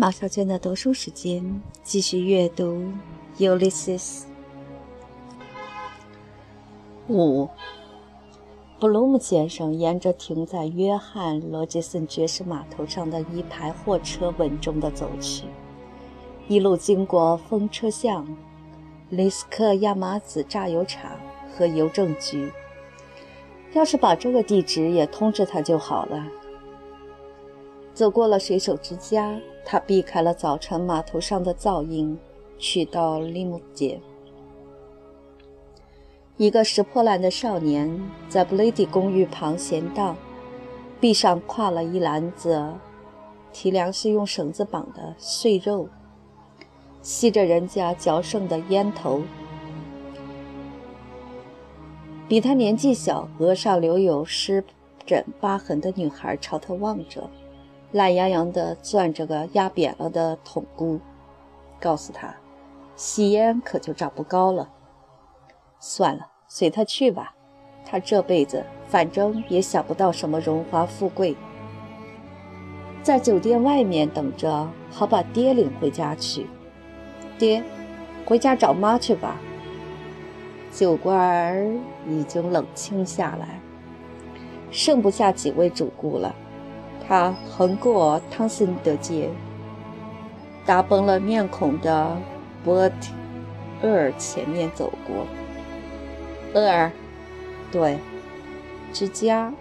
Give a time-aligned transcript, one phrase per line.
[0.00, 2.90] 马小娟的读书时间，继续阅读
[3.38, 4.22] 《Ulysses》
[7.06, 7.46] 五。
[8.78, 15.44] 布鲁姆先生沿着停在约翰·罗杰森爵士码头上的一排货车稳重地走去，
[16.48, 18.26] 一路经过风车巷、
[19.10, 21.10] 雷斯克亚麻籽榨油厂
[21.54, 22.50] 和邮政局。
[23.74, 26.26] 要是把这个地址也通知他就好了。
[27.92, 29.38] 走过了水手之家，
[29.72, 32.18] 他避开了早晨码头上的噪音，
[32.58, 34.00] 去到利姆街。
[36.36, 40.16] 一个拾破烂的少年在布雷迪公寓旁闲荡，
[40.98, 42.74] 臂上挎了一篮子
[43.52, 45.88] 提粮食用绳子绑的碎肉，
[47.00, 49.22] 吸着人家嚼剩的烟头。
[52.26, 54.64] 比他年纪小、额上留有湿
[55.06, 57.30] 疹疤痕的女孩朝他望着，
[57.92, 61.00] 懒洋洋地攥着个压扁了的桶箍，
[61.80, 62.34] 告诉他
[62.96, 64.70] ：“吸烟可就长不高了。”
[65.80, 66.28] 算了。
[66.52, 67.32] 随他去吧，
[67.86, 71.36] 他这辈子反正也想不到什么荣华富贵，
[73.04, 76.48] 在酒店外面等着，好把爹领回家去。
[77.38, 77.62] 爹，
[78.26, 79.36] 回家找妈去吧。
[80.72, 81.72] 酒馆儿
[82.08, 83.60] 已经冷清下来，
[84.72, 86.34] 剩不下几位主顾了。
[87.10, 89.28] 他横过汤森德街，
[90.64, 92.16] 打崩了面孔的
[92.62, 92.94] 伯特
[93.82, 95.26] 厄尔前面走过。
[96.54, 96.92] 厄尔，
[97.72, 97.98] 对，
[98.92, 99.52] 之家。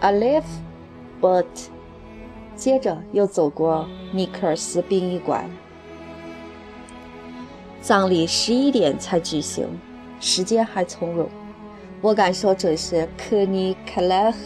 [0.00, 0.44] I live,
[1.18, 1.46] but，
[2.54, 5.50] 接着又走过尼克尔斯殡仪馆。
[7.80, 9.66] 葬礼十一点才举行，
[10.20, 11.26] 时间还从容。
[12.02, 14.38] 我敢说这是科尼克莱赫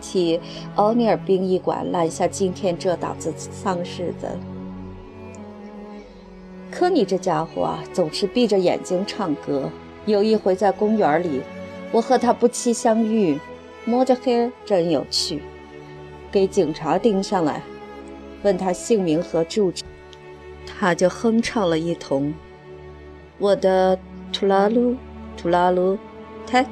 [0.00, 0.40] 替
[0.74, 4.36] 奥尼尔殡仪馆揽下今天这档子丧事的。
[6.70, 9.70] 可你这家伙，总是闭着眼睛唱歌。
[10.04, 11.40] 有一回在公园里，
[11.90, 13.38] 我和他不期相遇，
[13.84, 15.42] 摸着黑，真有趣。
[16.30, 17.62] 给警察盯上来，
[18.42, 19.82] 问他姓名和住址，
[20.66, 22.34] 他就哼唱了一通
[23.38, 23.98] ：“我的
[24.32, 24.96] 图拉鲁，
[25.36, 25.96] 图拉鲁，
[26.46, 26.66] 泰。”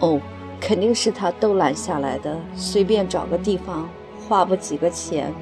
[0.00, 0.20] 哦，
[0.60, 3.88] 肯定是他逗懒下来的，随便找个地方，
[4.28, 5.32] 花不几个钱，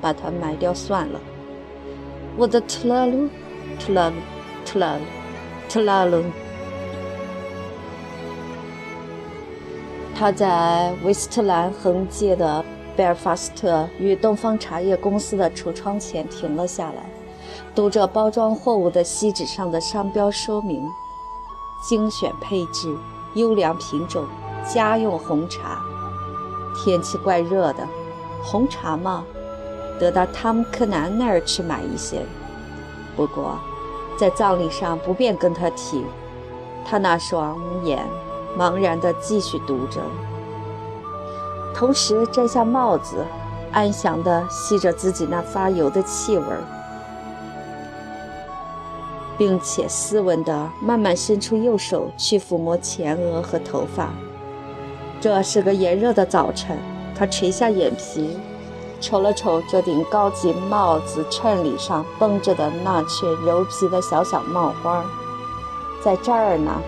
[0.00, 1.20] 把它埋掉算了。
[2.36, 3.28] 我的特拉鲁，
[3.78, 4.14] 特拉鲁，
[4.64, 5.00] 特拉鲁。
[5.68, 6.22] 特拉鲁，
[10.14, 12.64] 他在威斯特兰横街的
[12.96, 17.10] 贝尔法斯特与东方茶叶公司的橱窗前停了下来，
[17.74, 20.88] 读着包装货物的锡纸上的商标说明：
[21.88, 22.96] 精选配置，
[23.34, 24.24] 优良品种，
[24.72, 25.82] 家用红茶。
[26.76, 27.86] 天气怪热的，
[28.42, 29.24] 红茶嘛，
[29.98, 32.22] 得到汤姆·柯南那儿去买一些。
[33.16, 33.58] 不过。
[34.18, 36.02] 在葬礼上不便跟他提，
[36.86, 37.54] 他那双
[37.84, 38.02] 眼
[38.56, 40.00] 茫然地继续读着，
[41.74, 43.22] 同时摘下帽子，
[43.72, 46.46] 安详地吸着自己那发油的气味，
[49.36, 54.08] 并且斯文地慢慢伸出右手去抚摸前额和头发。
[55.26, 56.78] 这是个炎热的早晨，
[57.12, 58.38] 他垂下眼皮。
[59.00, 65.04] 瞅了瞅这顶高级帽子衬里上绷着的那圈柔皮的小小帽花，
[66.00, 66.80] 在这儿呢。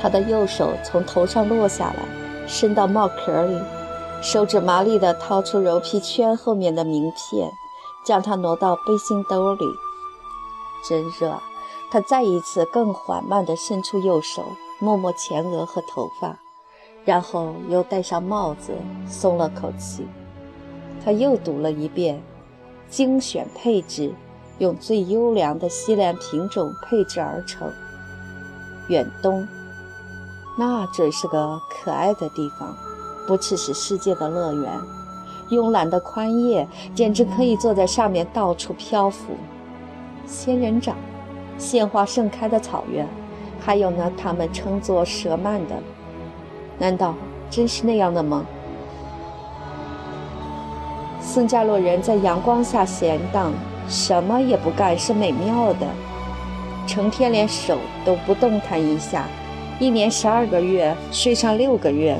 [0.00, 3.60] 他的右手从头上落下来，伸到帽壳里，
[4.22, 7.50] 手指麻利地掏出柔皮圈后面的名片，
[8.06, 9.66] 将它挪到背心兜里。
[10.88, 11.34] 真热！
[11.90, 14.44] 他再一次更缓慢地伸出右手，
[14.78, 16.36] 摸摸前额和头发。
[17.04, 18.72] 然后又戴上帽子，
[19.06, 20.06] 松了口气。
[21.04, 22.22] 他又读了一遍
[22.88, 24.12] ：“精选配置，
[24.58, 27.70] 用最优良的西兰品种配制而成。
[28.88, 29.46] 远东，
[30.58, 32.74] 那真是个可爱的地方，
[33.26, 34.80] 不啻是世界的乐园。
[35.50, 39.34] 慵懒的宽叶，简直可以坐在上面到处漂浮。
[40.26, 40.96] 仙人掌，
[41.58, 43.06] 鲜花盛开的草原，
[43.60, 45.76] 还有呢，他们称作蛇蔓的。”
[46.78, 47.14] 难道
[47.48, 48.44] 真是那样的吗？
[51.20, 53.52] 僧伽罗人在阳光下闲荡，
[53.88, 55.86] 什么也不干是美妙的。
[56.86, 59.26] 成天连手都不动弹一下，
[59.80, 62.18] 一年十二个月睡上六个月，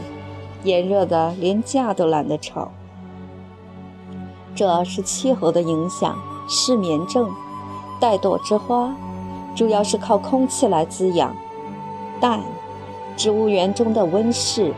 [0.62, 2.70] 炎热的连觉都懒得吵。
[4.54, 6.16] 这是气候的影响，
[6.48, 7.28] 失眠症。
[8.00, 8.94] 带朵之花，
[9.54, 11.34] 主要是靠空气来滋养。
[12.20, 12.40] 但。
[13.16, 14.72] 植物园中的温室、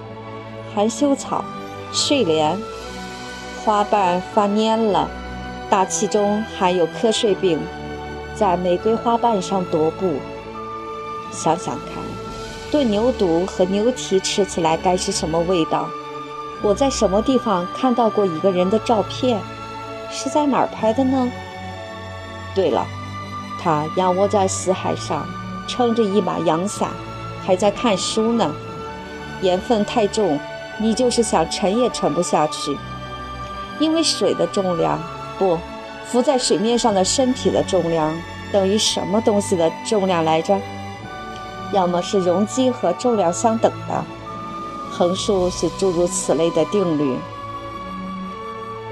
[0.74, 1.44] 含羞草、
[1.92, 2.56] 睡莲、
[3.64, 5.08] 花瓣发蔫了，
[5.70, 7.58] 大气中含有瞌睡病，
[8.34, 10.14] 在玫瑰花瓣上踱步。
[11.32, 12.02] 想想看，
[12.70, 15.88] 炖牛肚和牛蹄吃起来该是什么味道？
[16.62, 19.40] 我在什么地方看到过一个人的照片？
[20.10, 21.30] 是在哪儿拍的呢？
[22.54, 22.86] 对了，
[23.60, 25.26] 他仰卧在死海上，
[25.66, 26.90] 撑着一把阳伞，
[27.46, 28.52] 还在看书呢。
[29.42, 30.40] 盐分太重，
[30.78, 32.76] 你就是想沉也沉不下去，
[33.78, 34.98] 因为水的重量
[35.38, 35.58] 不，
[36.06, 38.12] 浮在水面上的身体的重量
[38.50, 40.58] 等于什么东西的重量来着？
[41.72, 44.04] 要么是容积和重量相等的，
[44.90, 47.16] 横竖是诸如此类的定律。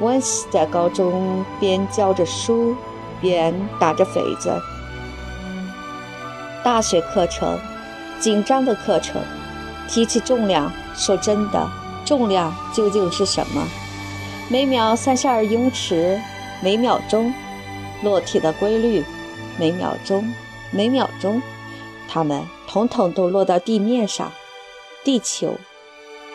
[0.00, 2.76] 温斯在高中边教着书，
[3.20, 4.52] 边打着匪子。
[6.64, 7.58] 大学课程，
[8.20, 9.22] 紧张的课程。
[9.86, 11.70] 提起重量，说真的，
[12.06, 13.66] 重量究竟是什么？
[14.48, 16.20] 每秒三十二英尺，
[16.62, 17.32] 每秒钟，
[18.02, 19.04] 落体的规律，
[19.58, 20.32] 每秒钟，
[20.70, 21.42] 每秒钟，
[22.08, 24.32] 它们统统都落到地面上。
[25.04, 25.56] 地球，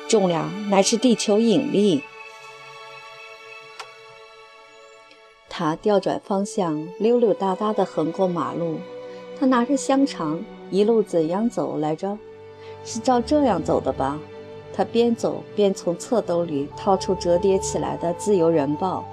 [0.07, 2.03] 重量乃是地球引力。
[5.49, 8.79] 他调转方向，溜溜达达地横过马路。
[9.39, 12.17] 他拿着香肠，一路怎样走来着？
[12.85, 14.19] 是照这样走的吧？
[14.73, 19.03] 他边走边从侧兜里掏出折叠起来的《自由人报》，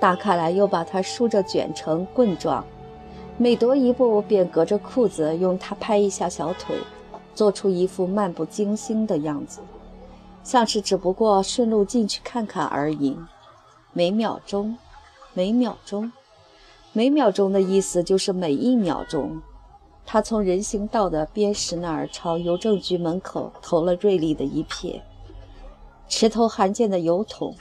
[0.00, 2.64] 打开来又把它竖着卷成棍状。
[3.38, 6.76] 每踱一步，便隔着裤子用它拍一下小腿，
[7.34, 9.60] 做出一副漫不经心的样子，
[10.44, 13.16] 像是只不过顺路进去看看而已。
[13.94, 14.76] 每秒钟，
[15.32, 16.12] 每秒钟，
[16.92, 19.40] 每秒钟的意思就是每一秒钟。
[20.12, 25.00] 他从人行道的边石那儿朝邮政局门口投了锐利的一瞥。
[26.08, 27.54] 池头罕见的邮筒，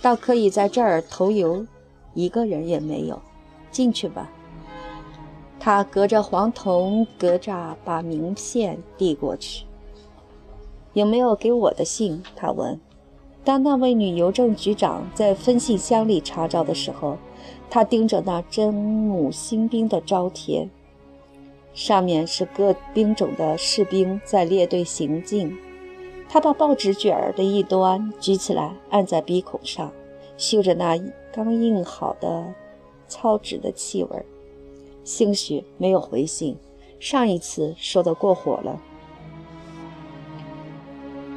[0.00, 1.66] 倒可以在这儿投邮，
[2.14, 3.20] 一个人也没有。
[3.70, 4.30] 进去吧。
[5.58, 9.66] 他隔着黄铜格栅把名片递过去。
[10.94, 12.22] 有没有给我的信？
[12.34, 12.80] 他问。
[13.44, 17.18] 当那位女邮政局长在分信箱里查找的时候，
[17.68, 20.66] 他盯着那真母新兵的招贴。
[21.72, 25.56] 上面是各兵种的士兵在列队行进。
[26.28, 29.90] 他把报纸卷儿的一端举起来，按在鼻孔上，
[30.36, 30.96] 嗅着那
[31.32, 32.54] 刚印好的
[33.08, 34.24] 糙纸的气味。
[35.02, 36.56] 兴许没有回信，
[37.00, 38.80] 上一次说的过火了。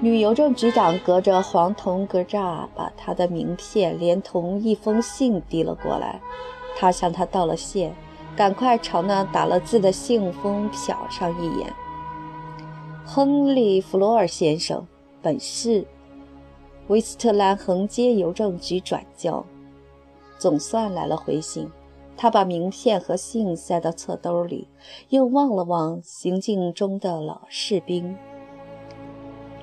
[0.01, 6.19] 女邮政局长隔着黄铜格栅，把他的名片连同一封信递了过来。
[6.75, 7.93] 他向她道了谢。
[8.35, 11.73] 赶快朝那打了字的信封瞟上一眼。
[13.05, 14.87] 亨利·弗罗尔先生，
[15.21, 15.85] 本市
[16.87, 19.45] 威斯特兰横街邮政局转交。
[20.37, 21.69] 总算来了回信。
[22.15, 24.67] 他把名片和信塞到侧兜里，
[25.09, 28.15] 又望了望行进中的老士兵。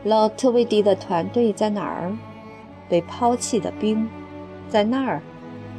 [0.02, 2.12] 老特维迪的团队在哪儿？
[2.88, 4.08] 被抛弃的兵，
[4.68, 5.22] 在那儿，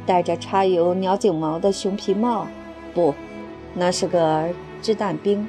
[0.06, 2.46] 戴着插有鸟颈毛的熊皮帽。
[2.94, 3.14] 不，
[3.74, 4.48] 那是个
[4.80, 5.48] 掷弹兵，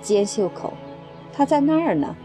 [0.00, 0.72] 尖袖口，
[1.32, 2.16] 他在那儿呢。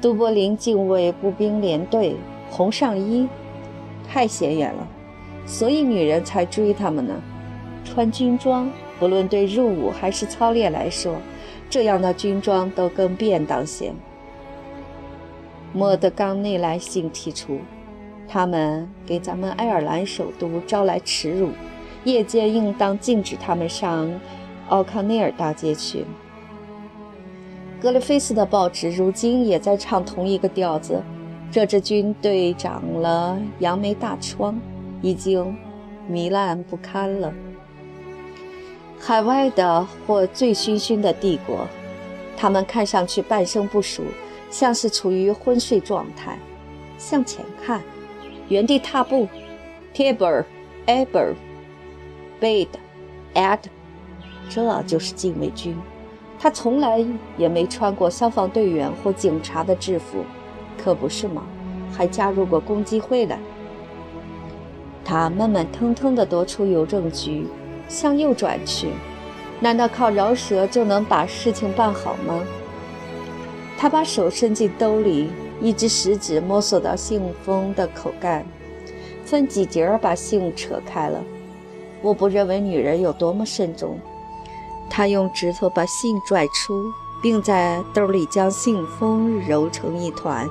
[0.00, 2.14] 都柏林近卫步兵连队，
[2.48, 3.28] 红上衣，
[4.08, 4.86] 太显眼了，
[5.44, 7.14] 所以女人才追他们呢。
[7.84, 8.70] 穿军装，
[9.00, 11.16] 不论对入伍还是操练来说，
[11.68, 13.92] 这样的军装都更便当些。
[15.72, 17.58] 莫德冈内来信提出，
[18.28, 21.50] 他们给咱们爱尔兰首都招来耻辱。
[22.08, 24.10] 夜间应当禁止他们上
[24.70, 26.06] 奥康内尔大街去。
[27.82, 31.02] 格雷菲斯的报纸如今也在唱同一个调子。
[31.50, 34.58] 这支军队长了杨梅大疮，
[35.00, 35.56] 已经
[36.10, 37.32] 糜烂不堪了。
[38.98, 41.66] 海外的或醉醺醺的帝国，
[42.36, 44.02] 他们看上去半生不熟，
[44.50, 46.38] 像是处于昏睡状态。
[46.98, 47.80] 向前看，
[48.48, 49.28] 原地踏步。
[49.94, 51.34] Tiber，Aber。
[52.40, 52.68] Bade,
[53.34, 53.60] Ad，
[54.48, 55.76] 这就是禁卫军。
[56.38, 57.04] 他从来
[57.36, 60.24] 也没穿过消防队员或警察的制服，
[60.82, 61.42] 可不是吗？
[61.92, 63.36] 还加入过攻击会呢。
[65.04, 67.46] 他慢慢腾腾地踱出邮政局，
[67.88, 68.88] 向右转去。
[69.58, 72.44] 难道靠饶舌就能把事情办好吗？
[73.76, 75.30] 他把手伸进兜里，
[75.60, 78.44] 一只食指摸索到信封的口盖，
[79.24, 81.20] 分几节把信扯开了。
[82.02, 83.98] 我不认为女人有多么慎重。
[84.90, 90.48] 他用指头把信拽出，并在兜里将信封揉成一团。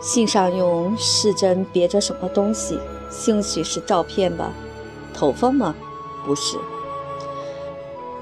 [0.00, 2.78] 信上用湿针别着什么东西，
[3.10, 4.50] 兴许是照片吧？
[5.14, 5.74] 头发吗？
[6.24, 6.58] 不是。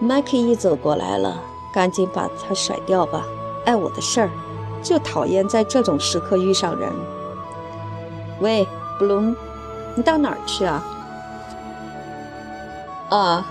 [0.01, 3.25] 麦克一走过来了，赶紧把它甩掉吧！
[3.65, 4.31] 碍我的事儿，
[4.83, 6.93] 就讨厌在这种时刻遇上人。
[8.41, 8.67] 喂，
[8.99, 9.35] 布隆，
[9.97, 10.85] 你到哪儿去啊？
[13.09, 13.47] 啊，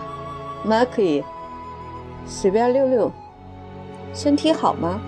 [0.63, 1.23] 麦克伊，
[2.27, 3.11] 随便溜溜。
[4.13, 4.99] 身体好吗？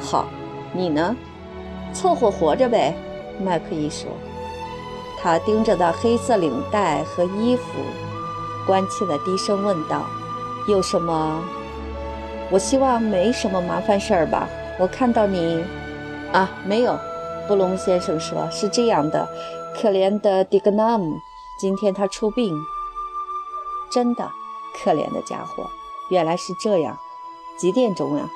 [0.00, 0.26] 好，
[0.72, 1.14] 你呢？
[1.92, 2.94] 凑合活着呗，
[3.40, 4.10] 麦克伊说。
[5.20, 7.64] 他盯着那黑色领带和衣服，
[8.66, 10.04] 关切的低声问道
[10.68, 11.40] ：“有什么？
[12.50, 14.48] 我希望没什么麻烦事儿吧。
[14.78, 15.64] 我看到你……
[16.32, 16.98] 啊，没有。”
[17.46, 19.28] 布隆先生说：“是这样的，
[19.80, 21.16] 可怜的迪格纳姆，
[21.60, 22.52] 今天他出殡。
[23.96, 24.30] 真的，
[24.74, 25.70] 可怜的家伙。
[26.10, 26.98] 原来是这样。
[27.56, 28.28] 几点钟呀？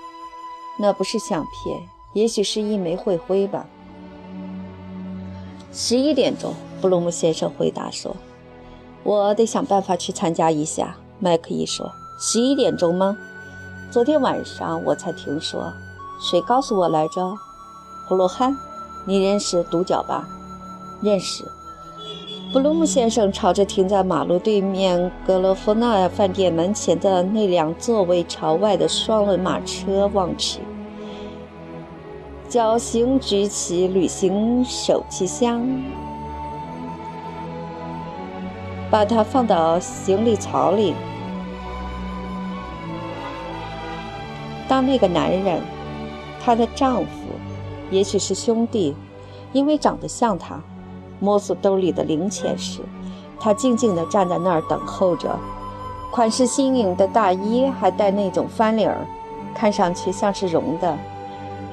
[0.79, 3.67] 那不是相片。”也许是一枚会徽吧。
[5.71, 8.17] 十一点钟，布鲁姆先生回答说
[9.05, 13.15] ：“我得想办法去参加一下。”麦克一说：“十一点钟吗？
[13.93, 15.71] 昨天晚上我才听说。
[16.19, 17.37] 谁告诉我来着？
[18.09, 18.57] 胡罗汉，
[19.07, 20.27] 你认识独角吧？
[21.03, 21.45] 认识。”
[22.53, 30.59] 布鲁姆先生朝着停在马路对面格罗夫纳饭店门前的那辆座位朝外的双轮马车望去。
[32.49, 35.65] 侥幸举起旅行手提箱，
[38.91, 40.93] 把它放到行李槽里。
[44.67, 45.61] 当那个男人，
[46.45, 47.11] 她的丈夫，
[47.93, 48.97] 也许是兄弟，
[49.53, 50.61] 因为长得像他，
[51.21, 52.81] 摸索兜里的零钱时，
[53.39, 55.39] 他静静地站在那儿等候着。
[56.11, 59.07] 款式新颖的大衣还带那种翻领儿，
[59.55, 60.99] 看上去像是绒的。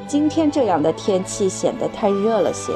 [0.08, 2.72] 今天这样的天气显得太热了些。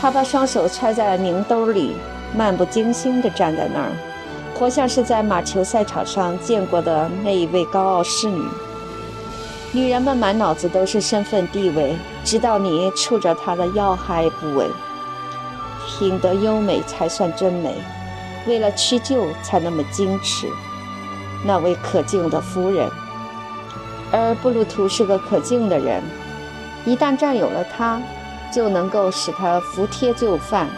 [0.00, 1.94] 他把双手揣在了拧兜里，
[2.36, 3.92] 漫不经心地站在那儿，
[4.58, 8.42] 活像是在马球赛场上见过的那一位高傲侍女。
[9.72, 11.94] 女人们满脑子都是身份地位，
[12.24, 14.66] 直到你触着她的要害部位。
[15.88, 17.74] 品德优美才算真美，
[18.46, 20.46] 为了屈就才那么矜持。
[21.44, 22.88] 那位可敬的夫人。
[24.12, 26.02] 而布鲁图是个可敬的人，
[26.84, 28.00] 一旦占有了他，
[28.52, 30.68] 就能够使他服帖就范。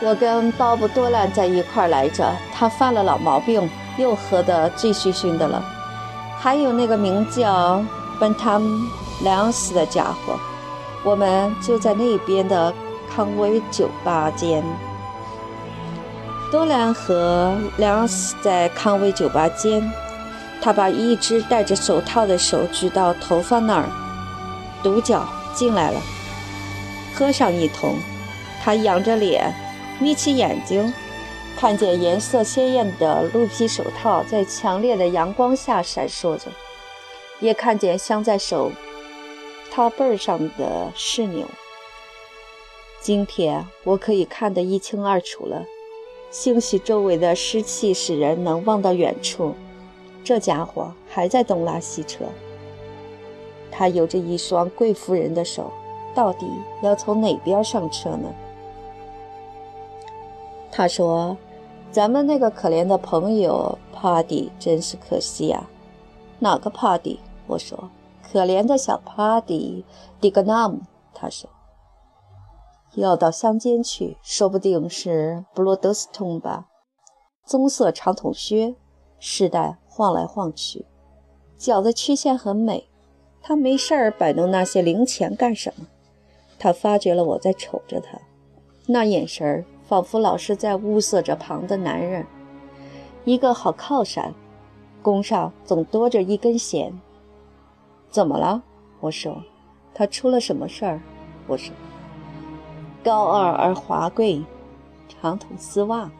[0.00, 3.68] 我跟鲍勃多兰在一块来着，他犯了老毛病，
[3.98, 5.62] 又喝得醉醺醺的了。
[6.38, 7.84] 还有那个名叫
[8.18, 8.84] 本塔姆
[9.22, 10.38] 梁斯的家伙，
[11.04, 12.72] 我们就在那边的
[13.14, 14.62] 康威酒吧间。
[16.50, 19.90] 多兰和梁斯在康威酒吧间。
[20.64, 23.88] 他把一只戴着手套的手举到头发那儿，
[24.80, 26.00] 独角进来了，
[27.12, 27.96] 喝上一桶。
[28.62, 29.52] 他仰着脸，
[29.98, 30.94] 眯起眼睛，
[31.58, 36.44] 看见颜色鲜艳的鹿皮手套在强烈的阳光下闪烁着，
[37.40, 38.70] 也看见镶在手
[39.74, 41.46] 他背上的侍女。
[43.00, 45.64] 今天我可以看得一清二楚了，
[46.30, 49.54] 兴许周围的湿气使人能望到远处。
[50.22, 52.26] 这家伙还在东拉西扯。
[53.70, 55.72] 他有着一双贵妇人的手，
[56.14, 56.46] 到底
[56.82, 58.28] 要从哪边上车呢？
[60.70, 61.34] 他说
[61.90, 65.64] ：“咱们那个可怜的朋友帕迪真是可惜呀。”
[66.40, 67.18] 哪个帕迪？
[67.46, 67.90] 我说
[68.32, 69.84] ：“可怜的小帕迪
[70.20, 70.80] 迪格纳姆。”
[71.12, 71.50] 他说
[72.94, 76.68] ：“要到乡间去，说不定是布罗德斯通吧。
[77.44, 78.76] 棕色长筒靴，
[79.18, 80.86] 是的。”晃来晃去，
[81.58, 82.88] 脚的曲线很美。
[83.42, 85.86] 他没事儿摆弄那些零钱干什么？
[86.58, 88.18] 他发觉了我在瞅着他，
[88.86, 92.26] 那眼神儿仿佛老是在物色着旁的男人，
[93.26, 94.34] 一个好靠山。
[95.02, 96.98] 弓上总多着一根弦。
[98.12, 98.62] 怎么了？
[99.00, 99.42] 我说。
[99.94, 101.00] 他出了什么事儿？
[101.46, 101.74] 我说。
[103.02, 104.42] 高傲而华贵，
[105.08, 106.10] 长筒丝袜。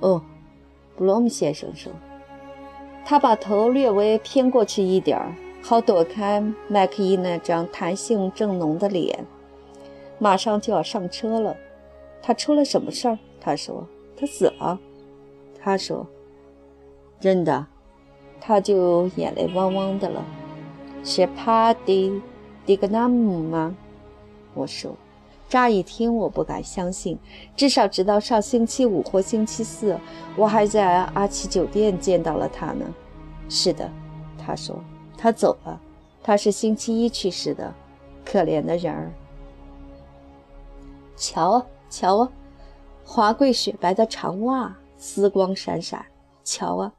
[0.00, 0.22] 哦，
[0.96, 1.92] 布鲁姆先生说。
[3.04, 9.26] 他把头略微偏过去一点儿，好躲开麦克伊那张弹性正浓的脸。
[10.18, 11.56] 马上就要上车了，
[12.22, 13.18] 他出了什么事儿？
[13.40, 14.78] 他说他死了。
[15.60, 16.06] 他说
[17.20, 17.66] 真的，
[18.40, 20.24] 他就眼泪汪汪的了。
[21.04, 22.20] 是帕迪
[22.64, 23.76] 迪格纳姆吗？
[24.54, 24.96] 我说，
[25.48, 27.18] 乍一听我不敢相信，
[27.54, 29.98] 至少直到上星期五或星期四，
[30.34, 32.86] 我还在阿奇酒店见到了他呢。
[33.50, 33.90] 是的，
[34.38, 34.82] 他说
[35.18, 35.78] 他走了，
[36.22, 37.72] 他是星期一去世的。
[38.24, 39.12] 可怜的人儿。
[41.14, 42.32] 瞧啊，瞧啊，
[43.04, 46.06] 华贵雪白的长袜，丝光闪闪。
[46.42, 46.92] 瞧啊，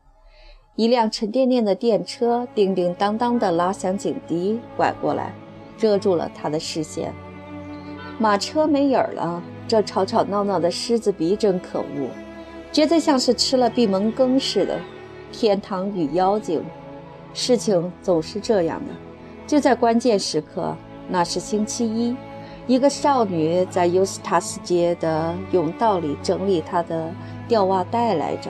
[0.75, 5.34] 一辆沉甸甸的电车叮叮当当地拉响警笛，拐过来，
[5.77, 7.13] 遮住了他的视线。
[8.20, 12.10] 马车没影儿了，这吵吵闹闹的狮子鼻真可恶，
[12.74, 14.77] 觉得像是吃了闭门羹似的。
[15.32, 16.62] 天堂与妖精，
[17.34, 18.94] 事情总是这样的。
[19.48, 20.75] 就在关键时刻，
[21.08, 22.15] 那是星期一，
[22.67, 27.10] 一个少女在尤斯塔斯街的甬道里整理她的
[27.48, 28.50] 吊袜带来着。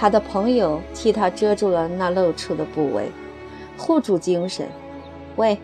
[0.00, 3.10] 他的朋友替他遮住了那露出的部位，
[3.76, 4.68] 护住精神。
[5.34, 5.58] 喂，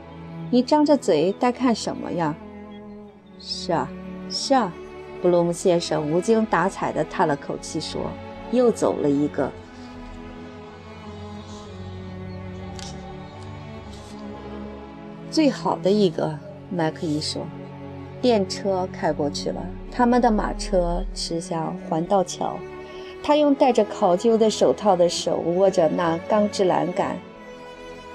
[0.51, 2.35] 你张着嘴在看什么呀？
[3.39, 3.89] 是啊，
[4.29, 4.73] 是啊，
[5.23, 8.11] 布鲁姆先生无精打采地叹了口气说
[8.51, 9.49] ：“又走了一个。”
[15.31, 16.37] 最好的一个，
[16.71, 17.47] 麦克伊说。
[18.21, 22.57] 电车开过去了，他们的马车驶向环道桥。
[23.27, 27.17] 他用戴着考究的手套的手握着那钢制栏杆，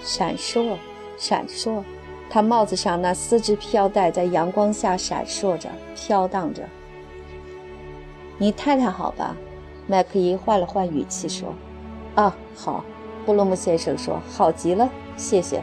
[0.03, 0.75] 闪烁，
[1.17, 1.81] 闪烁。
[2.29, 6.61] 他帽子上那丝质飘带在阳光下闪烁着，飘荡着。
[8.37, 9.35] 你太太好吧？
[9.87, 11.55] 麦克伊换了换语气说
[12.13, 12.85] ：“啊，好。”
[13.25, 14.87] 布鲁姆先生说：“好极了，
[15.17, 15.59] 谢谢。”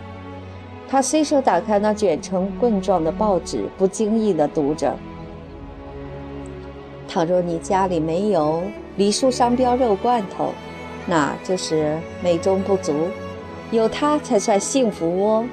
[0.91, 4.97] 他随手打开那卷成棍状的报纸，不经意地读着
[7.07, 8.63] ：“倘若你家里没有
[8.97, 10.53] 梨树商标肉罐头，
[11.07, 12.93] 那就是美中不足；
[13.71, 15.45] 有它才算幸福窝。”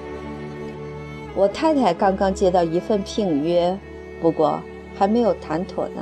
[1.36, 3.78] 我太太刚刚接到一份聘约，
[4.22, 4.60] 不过
[4.96, 6.02] 还没有谈妥呢。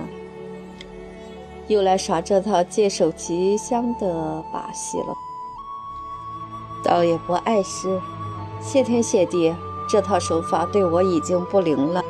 [1.68, 5.16] 又来耍这套借手即香的把戏了，
[6.84, 7.98] 倒也不碍事。
[8.60, 9.56] 谢天谢地，
[9.90, 12.01] 这套手法对我已经不灵了。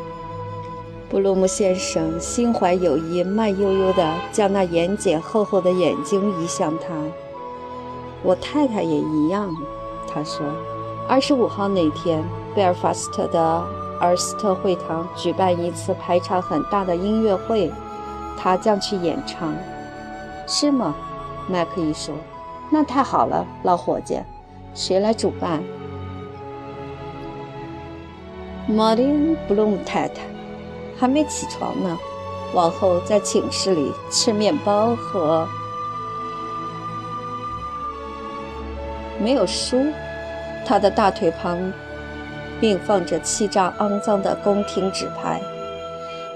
[1.11, 6.87] 布鲁姆先生心怀友谊，慢悠悠地将那眼睑厚厚的眼睛移向他。
[8.23, 9.53] 我太太也一样，
[10.07, 10.45] 他说。
[11.09, 12.23] 二十五号那天，
[12.55, 13.61] 贝尔法斯特的
[13.99, 17.69] 尔斯特会堂举办一次排场很大的音乐会，
[18.37, 19.53] 他将去演唱。
[20.47, 20.95] 是吗？
[21.45, 22.15] 麦克一说。
[22.69, 24.17] 那太好了，老伙计。
[24.73, 25.61] 谁来主办？
[28.65, 30.21] 马丁·布鲁姆太太
[31.01, 31.97] 还没起床呢，
[32.53, 35.47] 往后在寝室里吃面包和
[39.19, 39.83] 没有书。
[40.63, 41.73] 他的大腿旁
[42.59, 45.41] 并放着七张肮脏的宫廷纸牌，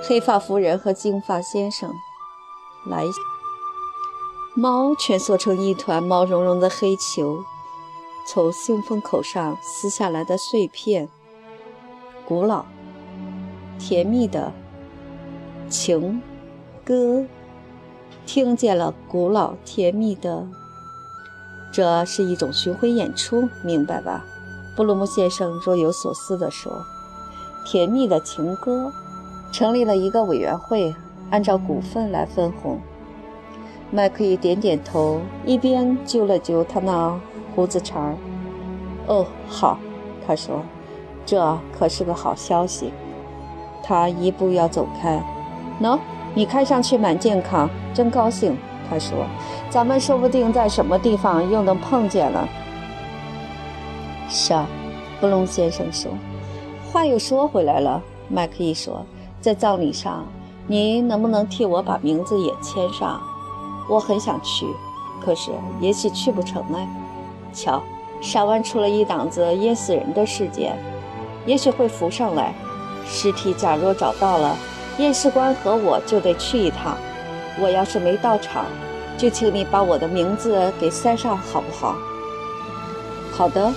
[0.02, 1.94] 黑发夫人和金发先生
[2.88, 3.04] 来。
[4.56, 7.44] 猫蜷缩成一团毛茸茸的黑球，
[8.28, 11.08] 从信封口上撕下来的碎片。
[12.28, 12.66] 古老、
[13.78, 14.52] 甜蜜的
[15.70, 16.22] 情
[16.84, 17.26] 歌，
[18.26, 20.48] 听见了古老甜蜜的。
[21.72, 24.26] 这是一种巡回演出，明白吧？
[24.76, 26.86] 布鲁姆先生若有所思地说
[27.66, 28.92] ：“甜蜜的情歌，
[29.52, 30.96] 成立了一个委员会，
[31.30, 32.80] 按照股份来分红。”
[33.92, 37.20] 麦克一点点头，一边揪了揪他那
[37.56, 38.16] 胡子茬儿。
[39.08, 39.78] “哦，好。”
[40.26, 40.64] 他说。
[41.28, 42.94] 这可是个好消息。
[43.88, 45.22] 他一步要走开，
[45.80, 46.00] 喏，
[46.34, 48.58] 你看上去蛮健康，真高兴。
[48.90, 49.28] 他说
[49.70, 52.48] ：“咱们说不定在什么地方又能碰见了。”
[54.28, 54.68] 是啊，
[55.22, 56.12] 布隆先生说。
[56.92, 59.06] 话又说回来了，麦克伊说
[59.40, 60.26] ：“在葬礼上，
[60.66, 63.22] 您能不能替我把名字也签上？
[63.88, 64.66] 我很想去，
[65.24, 66.78] 可是也许去不成呢。
[67.54, 67.84] 瞧，
[68.20, 70.76] 沙湾出了一档子淹死人的事件。”
[71.46, 72.52] 也许会浮上来，
[73.08, 74.56] 尸体假若找到了，
[74.98, 76.98] 验尸官和我就得去一趟。
[77.60, 78.66] 我要是没到场，
[79.18, 81.96] 就请你把我的名字给塞上，好不好？
[83.32, 83.74] 好的，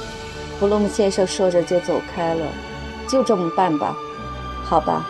[0.59, 2.45] 布鲁姆先生说着就走开了。
[3.07, 3.97] 就这么办吧，
[4.65, 5.07] 好吧。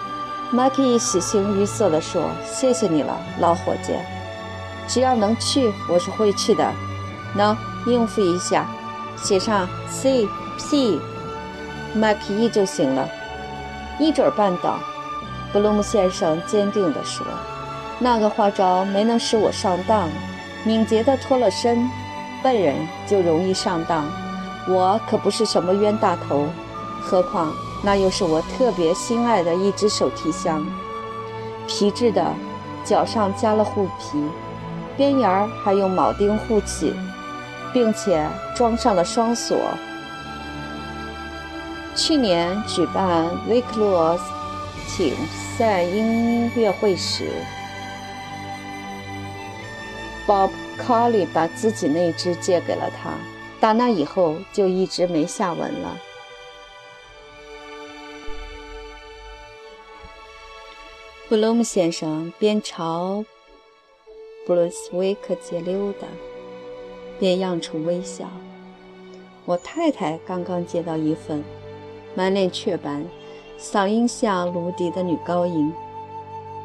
[0.50, 3.92] 麦克伊喜形于色地说：“谢谢你了，老伙计。
[4.87, 6.72] 只要能去，我是会去的。
[7.35, 8.66] 能应付一下，
[9.16, 10.26] 写上 C
[10.57, 11.00] P。”
[11.92, 13.09] 麦克伊就行了，
[13.98, 14.78] 一准儿办到。
[15.52, 17.26] 布鲁姆先生坚定地说
[17.98, 20.08] ：“那个花招没能使我上当，
[20.64, 21.88] 敏捷地脱了身，
[22.42, 24.04] 笨人就容易上当。
[24.68, 26.46] 我可不是什么冤大头，
[27.00, 27.50] 何况
[27.82, 30.62] 那又是我特别心爱的一只手提箱，
[31.66, 32.22] 皮质的，
[32.84, 34.22] 脚上加了护皮，
[34.98, 36.94] 边沿儿还用铆钉护起，
[37.72, 39.56] 并且装上了双锁。”
[41.98, 44.24] 去年举办维克洛斯
[44.87, 45.16] 请
[45.58, 47.28] 赛音乐会时
[50.24, 53.11] ，Bob Colly 把自己那只借给了他。
[53.61, 55.98] 打那以后就一直没下文了。
[61.28, 63.24] 布鲁姆先生边朝
[64.46, 66.06] 布鲁斯威克街溜达，
[67.18, 68.30] 边漾出微笑。
[69.44, 71.42] 我太太刚刚接到一份
[72.18, 73.07] 满脸雀斑、
[73.61, 75.72] 嗓音像芦笛的女高音，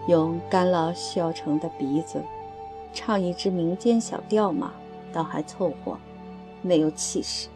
[0.07, 2.23] 用干酪削成的鼻子
[2.91, 4.73] 唱一支民间小调嘛，
[5.13, 5.95] 倒还凑合，
[6.63, 7.49] 没有气势。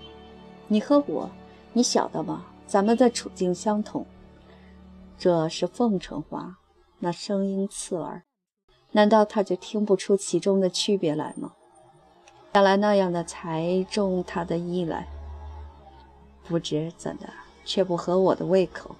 [0.67, 1.27] 你和我，
[1.73, 2.45] 你晓得吗？
[2.67, 4.05] 咱们的处境相同。
[5.17, 6.57] 这是奉承话，
[6.99, 8.21] 那声音刺耳，
[8.91, 11.53] 难道他就听不出其中的区别来吗？
[12.53, 15.07] 想来那样的才中他的意来。
[16.47, 17.27] 不知怎的，
[17.67, 18.95] 却不合我的胃口。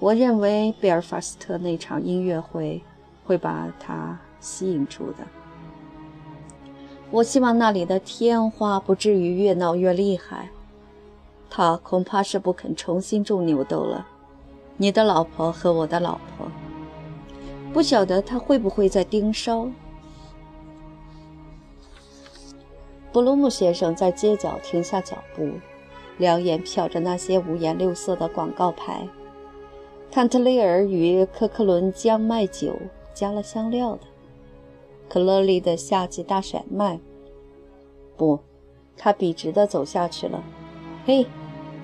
[0.00, 2.82] 我认为贝尔法斯特那场音乐会
[3.26, 5.18] 会把他吸引住的。
[7.10, 10.48] 我希望那里的天花不至于越闹越厉害。
[11.50, 14.06] 他恐怕是不肯重新种牛豆了。
[14.76, 16.46] 你的老婆和我的老婆，
[17.72, 19.68] 不晓得他会不会在盯梢。
[23.10, 25.50] 布鲁姆先生在街角停下脚步。
[26.18, 29.08] 两眼瞟着那些五颜六色的广告牌，
[30.10, 32.74] 坎特雷尔与科克伦将卖酒
[33.14, 34.00] 加了香料的，
[35.08, 36.98] 可乐里的夏季大甩卖。
[38.16, 38.40] 不，
[38.96, 40.42] 他笔直地走下去了。
[41.06, 41.24] 嘿，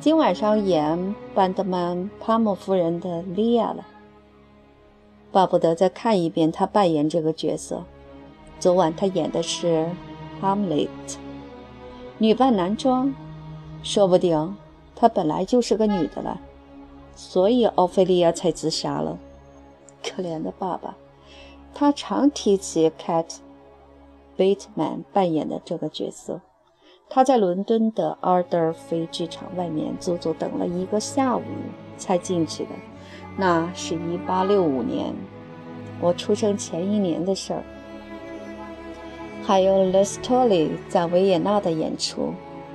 [0.01, 3.87] 今晚上演班德曼帕莫夫人的莉亚了，
[5.31, 7.85] 巴不得再看一遍他扮演这个角色。
[8.59, 9.89] 昨晚他演的是
[10.41, 11.19] 哈姆雷特，
[12.19, 13.15] 女扮男装。
[13.85, 14.57] 说不定
[14.97, 16.41] 她本来就是个女的了，
[17.15, 19.19] 所以奥菲利亚才自杀了。
[20.03, 20.97] 可怜的爸爸，
[21.75, 23.27] 他常提起 Cat
[24.37, 26.41] Bateman 扮演的这个角色。
[27.11, 31.43] 他在伦敦的阿尔德尔菲剧场外面足足等了一个下午
[31.99, 32.71] 才进去的，
[33.37, 35.15] 那是一八六五年，
[36.01, 37.63] 我出生前一年的事儿。
[39.43, 42.33] 还有 Lestoli 在维也纳的演出。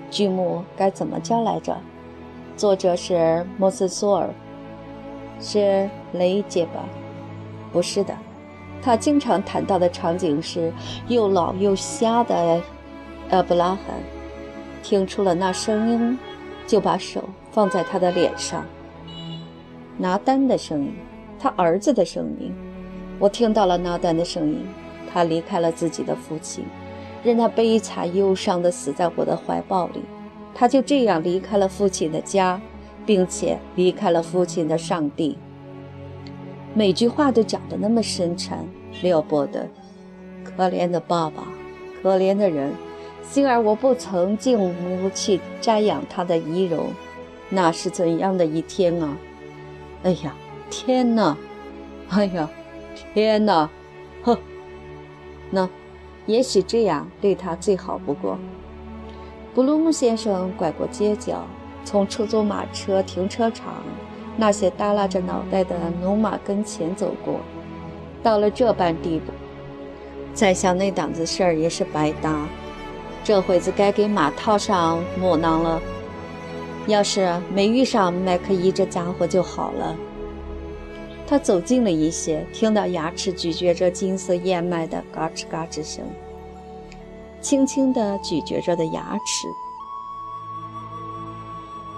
[0.10, 1.78] 剧目该怎么叫来着？
[2.58, 4.30] 作者是莫斯索尔，
[5.40, 6.84] 是雷杰吧？
[7.72, 8.14] 不是的，
[8.82, 10.74] 他经常谈到的场景是
[11.08, 12.62] 又老又瞎的
[13.30, 13.80] 阿布拉罕。
[14.82, 16.18] 听出了那声音，
[16.66, 18.66] 就把手放在他的脸上。
[19.98, 20.96] 拿单的声音，
[21.38, 22.54] 他儿子的声音。
[23.20, 24.66] 我听到了拿单的声音，
[25.12, 26.66] 他离开了自己的父亲。
[27.24, 30.02] 任他悲惨忧伤地死在我的怀抱里，
[30.54, 32.60] 他就这样离开了父亲的家，
[33.06, 35.38] 并且离开了父亲的上帝。
[36.74, 38.68] 每句话都讲得那么深沉，
[39.02, 39.68] 撩拨的。
[40.44, 41.48] 可怜的爸爸，
[42.02, 42.74] 可怜的人。
[43.24, 46.88] 幸而我不曾进屋去瞻仰他的遗容，
[47.50, 49.16] 那是怎样的一天啊！
[50.02, 50.36] 哎呀，
[50.72, 51.38] 天哪！
[52.10, 52.50] 哎呀，
[53.14, 53.70] 天哪！
[54.24, 54.40] 呵，
[55.52, 55.70] 那。
[56.30, 58.38] 也许这样对他最好不过。
[59.56, 61.42] 布鲁姆先生拐过街角，
[61.84, 63.82] 从出租马车停车场
[64.38, 67.40] 那些耷拉着脑袋的农马跟前走过。
[68.22, 69.32] 到了这般地步，
[70.32, 72.48] 再想那档子事儿也是白搭。
[73.24, 75.82] 这会子该给马套上磨囊了。
[76.86, 79.96] 要是没遇上麦克伊这家伙就好了。
[81.30, 86.04] 他走近了一些，听到牙齿咀嚼着金色燕麦的嘎吱嘎吱声，
[87.40, 89.48] 轻轻地咀嚼着的牙齿。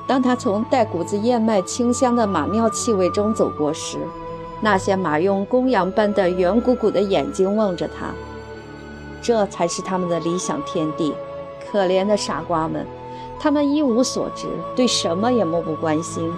[0.05, 3.99] 当他从带股子燕麦清香的马尿气味中走过时，
[4.59, 8.13] 那些马用公羊般的圆鼓鼓的眼睛望着他。
[9.21, 11.13] 这才是他们的理想天地。
[11.71, 12.85] 可怜的傻瓜们，
[13.39, 16.29] 他们一无所知，对什么也漠不关心。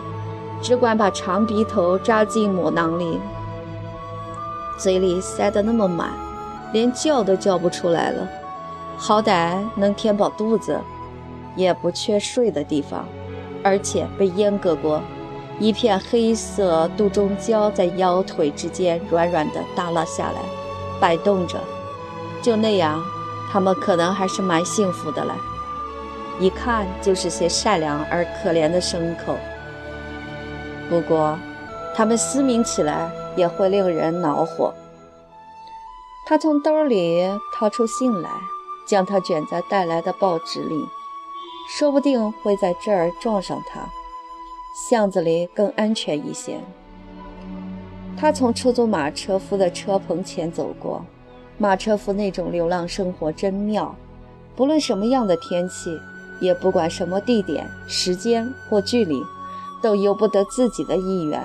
[0.64, 3.20] 只管把长鼻头扎进母囊里，
[4.80, 6.10] 嘴里塞得那么满，
[6.72, 8.26] 连叫都叫不出来了。
[8.98, 10.80] 好歹能填饱肚子，
[11.58, 13.06] 也不缺睡的地方，
[13.62, 15.02] 而且被阉割过，
[15.60, 20.40] 一片黑色肚中胶在腰腿之间软软地耷拉下来，
[20.98, 21.60] 摆动着。
[22.42, 23.04] 就那样，
[23.52, 25.36] 他们可能还是蛮幸福的了。
[26.40, 29.36] 一看就是些善良而可怜的牲口。
[30.90, 31.38] 不过，
[31.96, 34.74] 他们嘶鸣起来也会令人恼火。
[36.26, 38.30] 他从兜里掏出信来，
[38.88, 40.86] 将它卷在带来的报纸里，
[41.70, 43.82] 说不定会在这儿撞上他。
[44.90, 46.60] 巷子里更安全一些。
[48.16, 51.06] 他从出租马车夫的车棚前走过，
[51.58, 53.96] 马车夫那种流浪生活真妙，
[54.56, 56.00] 不论什么样的天气，
[56.40, 59.22] 也不管什么地点、时间或距离，
[59.84, 61.40] 都由不得自己的意愿。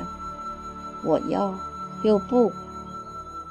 [1.05, 1.53] 我要，
[2.03, 2.53] 又不。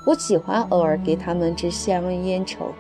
[0.06, 2.72] 我喜欢偶尔给他们支香烟抽，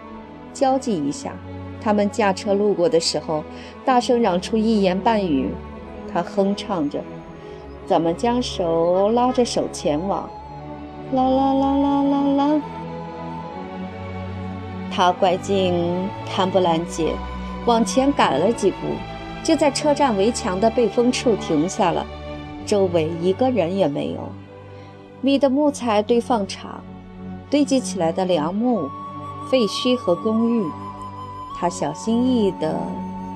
[0.53, 1.33] 交际一下。
[1.81, 3.43] 他们驾车路过的时候，
[3.85, 5.53] 大声嚷出一言半语。
[6.11, 7.01] 他哼唱着，
[7.85, 10.29] 咱们将手拉着手前往，
[11.11, 12.61] 啦啦啦啦啦啦。
[14.89, 17.13] 他拐进坎布兰街，
[17.65, 18.77] 往前赶了几步，
[19.47, 22.05] 就在车站围墙的背风处停下了。
[22.65, 24.19] 周围一个人也没有。
[25.21, 26.83] 米的木材堆放场。
[27.49, 28.89] 堆积起来的梁木、
[29.49, 30.65] 废墟和公寓，
[31.57, 32.77] 他小心翼翼地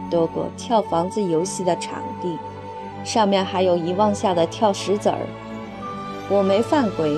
[0.09, 2.37] 躲过跳房子游戏的场地，
[3.05, 5.17] 上面还有遗忘下的跳石子儿。
[6.27, 7.15] 我没犯规，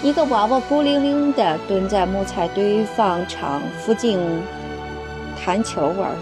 [0.00, 4.20] 一个娃娃孤零零地蹲在木材堆放场附近
[5.44, 6.12] 弹球玩，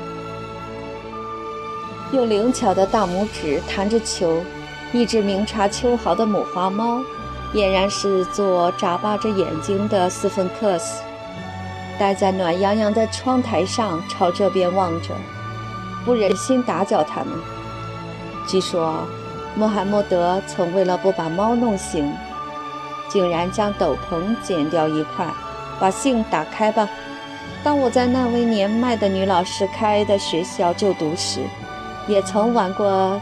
[2.12, 4.42] 用灵巧的大拇指弹着球。
[4.92, 7.00] 一只明察秋毫的母花猫。
[7.54, 11.02] 俨然是做眨巴着眼睛的斯芬克斯，
[11.98, 15.14] 待在暖洋洋的窗台上，朝这边望着，
[16.04, 17.28] 不忍心打搅他们。
[18.46, 18.94] 据说，
[19.54, 22.12] 穆罕默德曾为了不把猫弄醒，
[23.08, 25.26] 竟然将斗篷剪掉一块，
[25.80, 26.86] 把信打开吧。
[27.62, 31.40] 当我在那位年迈的女老师开的学校就读时，
[32.06, 33.20] 也曾玩过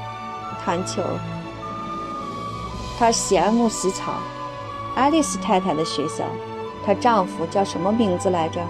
[0.64, 1.03] 弹球。
[2.99, 4.14] 她喜爱慕洗草，
[4.94, 6.25] 爱丽丝太太的学校。
[6.85, 8.61] 她丈夫叫什么名字来着？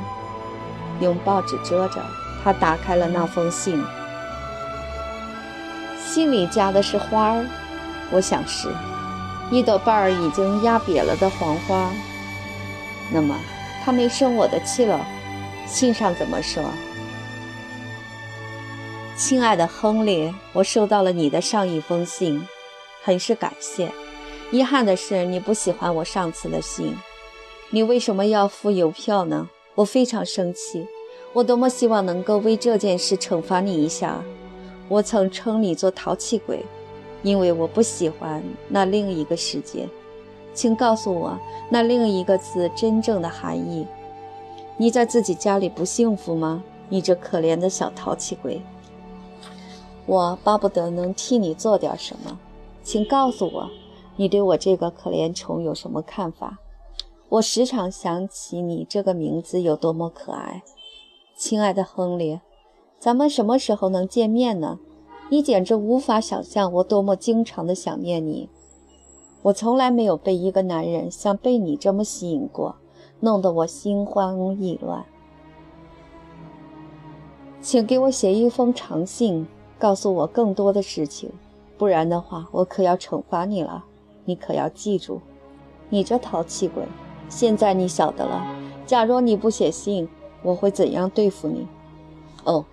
[1.00, 2.00] 用报纸遮着。
[2.42, 3.82] 她打开了那封信，
[5.98, 7.46] 信里夹的是花儿，
[8.10, 8.68] 我想是，
[9.50, 11.88] 一朵瓣儿已经压瘪了的黄花。
[13.10, 13.34] 那么，
[13.84, 15.00] 他没生我的气了。
[15.66, 16.62] 信上怎么说？
[19.16, 22.44] 亲爱的亨利，我收到了你的上一封信，
[23.04, 23.92] 很是感谢。
[24.50, 26.96] 遗憾的是，你不喜欢我上次的信。
[27.70, 29.48] 你为什么要付邮票呢？
[29.76, 30.84] 我非常生气。
[31.32, 34.20] 我多么希望能够为这件事惩罚你一下。
[34.88, 36.64] 我曾称你做淘气鬼，
[37.22, 39.88] 因为我不喜欢那另一个世界。
[40.52, 41.38] 请告诉我
[41.70, 43.86] 那另一个字真正的含义。
[44.76, 46.64] 你在自己家里不幸福吗？
[46.88, 48.60] 你这可怜的小淘气鬼。
[50.06, 52.38] 我巴不得能替你做点什么。
[52.82, 53.70] 请告诉我。
[54.16, 56.60] 你对我这个可怜虫有什么看法？
[57.28, 60.62] 我时常想起你这个名字有多么可爱，
[61.36, 62.38] 亲爱的亨利，
[63.00, 64.78] 咱们什么时候能见面呢？
[65.30, 68.48] 你简直无法想象我多么经常的想念你。
[69.42, 72.76] 我从来没有被一个男人像被你这么吸引过，
[73.18, 75.04] 弄得我心慌意乱。
[77.60, 79.44] 请给我写一封长信，
[79.78, 81.30] 告诉我更多的事情，
[81.76, 83.84] 不然的话，我可要惩罚你了。
[84.24, 85.20] 你可要记住，
[85.90, 86.84] 你这淘气鬼！
[87.28, 88.46] 现在你晓得了。
[88.86, 90.08] 假若你不写信，
[90.42, 91.66] 我会怎样对付你？
[92.44, 92.64] 哦，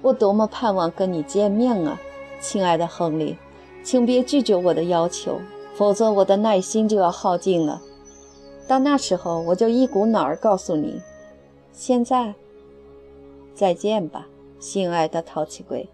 [0.00, 2.00] 我多么盼望跟你见面啊，
[2.40, 3.36] 亲爱的亨利！
[3.82, 5.40] 请别拒绝我的要求，
[5.74, 7.82] 否则我的耐心就要耗尽了。
[8.66, 11.00] 到那时候，我就一股脑儿告诉你。
[11.72, 12.34] 现在，
[13.54, 14.26] 再见吧，
[14.58, 15.88] 心爱的淘气鬼。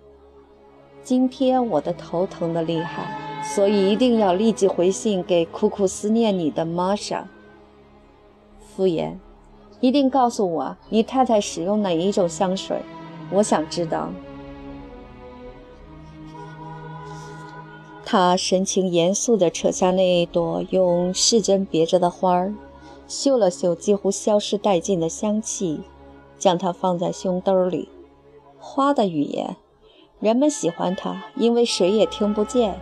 [1.03, 3.19] 今天我的头疼得厉害。
[3.45, 7.27] 所以一定要立即回信给苦苦思念你的玛莎。
[8.61, 9.17] 敷衍，
[9.81, 12.81] 一定告诉我你太太使用哪一种香水，
[13.33, 14.11] 我想知道。
[18.05, 22.55] 他神情严肃地扯下那一朵用细针别着的花儿，
[23.09, 25.81] 嗅了嗅几乎消失殆尽的香气，
[26.38, 27.88] 将它放在胸兜里。
[28.61, 29.57] 花的语言，
[30.22, 32.78] 人们喜欢他，因为谁也听不见。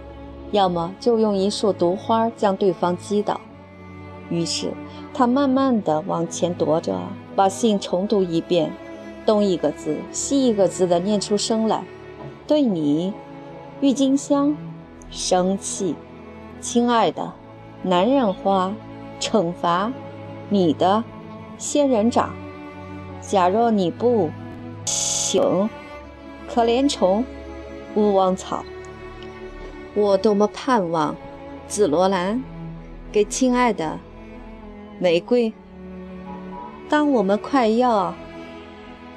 [0.51, 3.41] 要么就用一束毒花将对方击倒。
[4.29, 4.75] 于是
[5.15, 7.01] 他慢慢地往前踱着，
[7.35, 8.71] 把信重读一遍，
[9.25, 11.83] 东一个字西一个字地念出声来。
[12.47, 13.15] 对你，
[13.81, 14.55] 郁金香，
[15.11, 15.95] 生气，
[16.61, 17.33] 亲爱的，
[17.83, 18.75] 男人花，
[19.19, 19.91] 惩罚，
[20.51, 21.03] 你的，
[21.57, 22.35] 仙人掌。
[23.23, 24.29] 假若你不，
[24.85, 25.71] 请，
[26.53, 27.25] 可怜虫，
[27.95, 28.65] 勿忘草。
[29.95, 31.15] 我多么盼望，
[31.69, 32.43] 紫罗兰，
[33.13, 33.97] 给亲爱的
[34.99, 35.53] 玫瑰。
[36.89, 38.13] 当我们快要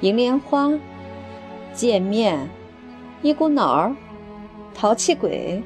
[0.00, 0.70] 银莲花
[1.72, 2.48] 见面，
[3.20, 3.96] 一股脑儿，
[4.72, 5.60] 淘气鬼，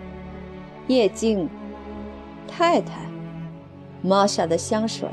[0.87, 1.50] 叶静，
[2.46, 3.02] 太太，
[4.00, 5.07] 玛莎的香水。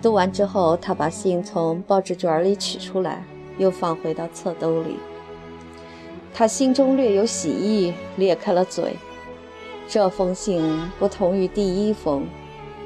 [0.00, 3.24] 读完之后，他把信从报纸卷里取出来，
[3.58, 4.96] 又放回到侧兜里。
[6.38, 8.94] 他心中略有喜意，裂开了嘴。
[9.88, 10.62] 这封信
[10.98, 12.26] 不同于第一封，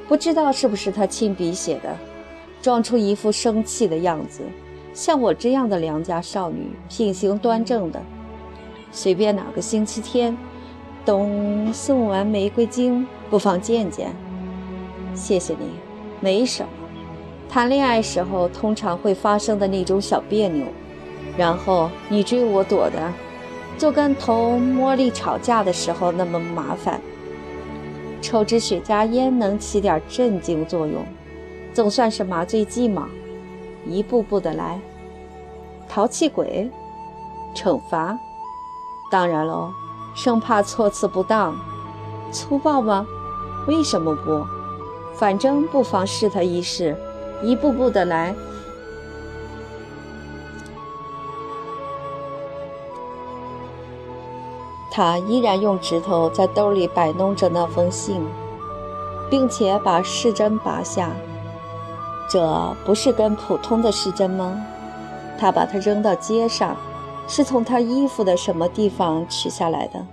[0.07, 1.93] 不知道是不是他亲笔写的，
[2.61, 4.39] 装出一副生气的样子。
[4.93, 8.01] 像我这样的良家少女，品行端正的，
[8.89, 10.37] 随便哪个星期天，
[11.03, 14.15] 等送完玫瑰金，不妨见见。
[15.13, 15.65] 谢谢你，
[16.21, 16.69] 没什么。
[17.49, 20.65] 谈恋爱时候通常会发生的那种小别扭，
[21.37, 23.11] 然后你追我躲的。
[23.77, 27.01] 就跟同茉莉吵架的时候那么麻烦。
[28.21, 31.03] 抽支雪茄烟能起点镇静作用，
[31.73, 33.09] 总算是麻醉剂嘛。
[33.87, 34.79] 一步步的来。
[35.89, 36.69] 淘气鬼，
[37.55, 38.17] 惩罚，
[39.11, 39.71] 当然喽，
[40.15, 41.55] 生怕措辞不当，
[42.31, 43.05] 粗暴吗？
[43.67, 44.45] 为什么不？
[45.15, 46.95] 反正不妨试他一试。
[47.43, 48.35] 一步步的来。
[54.93, 58.21] 他依然用指头在兜里摆弄着那封信，
[59.29, 61.11] 并且把试针拔下。
[62.29, 64.61] 这不是根普通的试针吗？
[65.39, 66.75] 他把它扔到街上，
[67.25, 70.05] 是从他衣服的什么地方取下来的？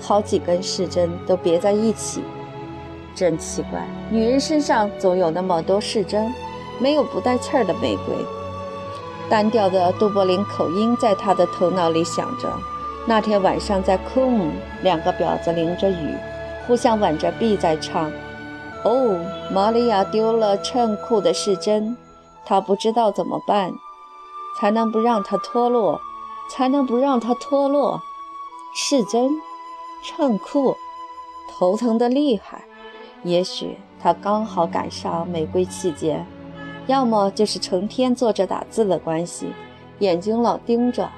[0.00, 2.22] 好几根试针都别在一起，
[3.14, 3.86] 真奇怪。
[4.10, 6.34] 女人身上总有那么多试针，
[6.80, 8.14] 没有不带刺儿的玫瑰。
[9.30, 12.52] 单调的杜柏林口音在他的头脑里响着。
[13.06, 14.50] 那天晚上在库姆，
[14.82, 16.14] 两个婊子淋着雨，
[16.66, 18.10] 互相挽着臂在唱。
[18.82, 19.20] 哦，
[19.52, 21.94] 玛利亚丢了衬裤的是真，
[22.46, 23.72] 她不知道怎么办，
[24.58, 26.00] 才能不让它脱落，
[26.50, 28.00] 才能不让它脱落。
[28.74, 29.30] 是真，
[30.02, 30.74] 衬裤，
[31.50, 32.64] 头疼的厉害。
[33.22, 36.26] 也许他刚好赶上玫瑰期间，
[36.86, 39.52] 要么就是成天坐着打字的关系，
[39.98, 41.08] 眼睛老盯着，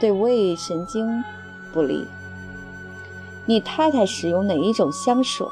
[0.00, 1.24] 对胃神经。
[1.76, 2.06] 不离。
[3.44, 5.46] 你太太使用哪一种香水？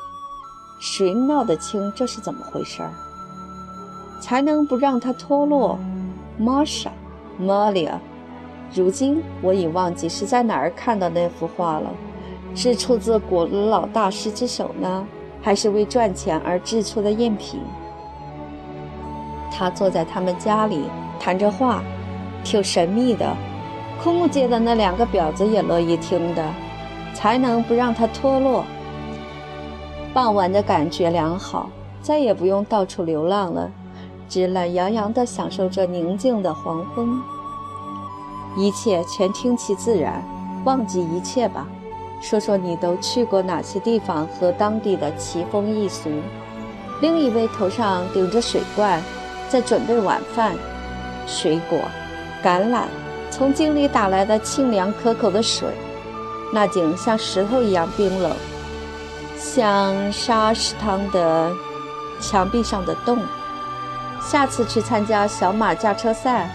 [0.81, 2.91] 谁闹得清这是怎么回事儿？
[4.21, 5.79] 才能不让它脱落
[6.41, 7.99] ？Marsha，Malia，
[8.73, 11.91] 如今我已忘记是在哪儿看到那幅画了，
[12.55, 15.07] 是出自古老大师之手呢，
[15.43, 17.61] 还是为赚钱而制出的赝品？
[19.53, 20.85] 他坐在他们家里
[21.21, 21.83] 谈着话，
[22.43, 23.37] 挺神秘的。
[24.05, 26.45] 枯木街的那两个婊子也乐意听的，
[27.15, 28.63] 才能不让它脱落。
[30.13, 31.71] 傍晚的感觉良好，
[32.03, 33.71] 再也不用到处流浪了，
[34.29, 37.19] 只懒洋洋地享受着宁静的黄昏。
[38.59, 40.23] 一切全听其自然，
[40.67, 41.67] 忘记一切吧。
[42.21, 46.11] 说说你都去过哪些地方和当地的奇风异俗。
[47.01, 49.03] 另一位头上顶着水罐，
[49.49, 50.55] 在准备晚饭，
[51.27, 51.79] 水果，
[52.43, 52.83] 橄榄。
[53.37, 55.69] 从井里打来的清凉可口的水，
[56.53, 58.31] 那井像石头一样冰冷，
[59.37, 61.51] 像沙石汤的
[62.21, 63.19] 墙壁上的洞。
[64.23, 66.49] 下次去参加小马驾车赛，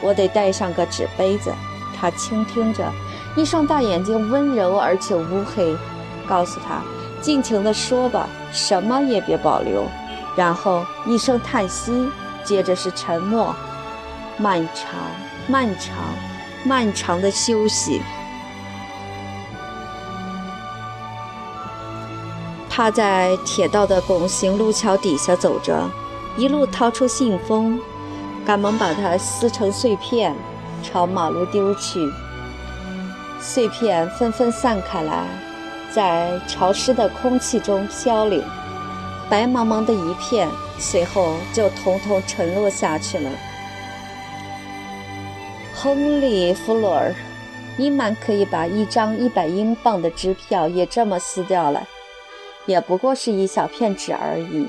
[0.00, 1.52] 我得带上个纸杯子。
[1.94, 2.90] 他倾听着，
[3.36, 5.76] 一双大眼睛温柔而且乌黑，
[6.26, 6.80] 告诉他
[7.20, 9.84] 尽情地说吧，什么也别保留。
[10.34, 12.08] 然后一声叹息，
[12.42, 13.54] 接着是沉默，
[14.38, 14.98] 漫长。
[15.46, 15.94] 漫长、
[16.64, 18.00] 漫长的休息。
[22.70, 25.86] 他在铁道的拱形路桥底下走着，
[26.38, 27.78] 一路掏出信封，
[28.46, 30.34] 赶忙把它撕成碎片，
[30.82, 32.00] 朝马路丢去。
[33.38, 35.26] 碎片纷纷散开来，
[35.92, 38.42] 在潮湿的空气中飘零，
[39.28, 43.30] 白茫茫的一片，随后就统统沉落下去了。
[45.84, 47.14] 亨利·弗洛尔，
[47.76, 51.86] 你满可以把一张一百英镑的支票也这么撕掉了，
[52.64, 54.66] 也不过是一小片纸而已。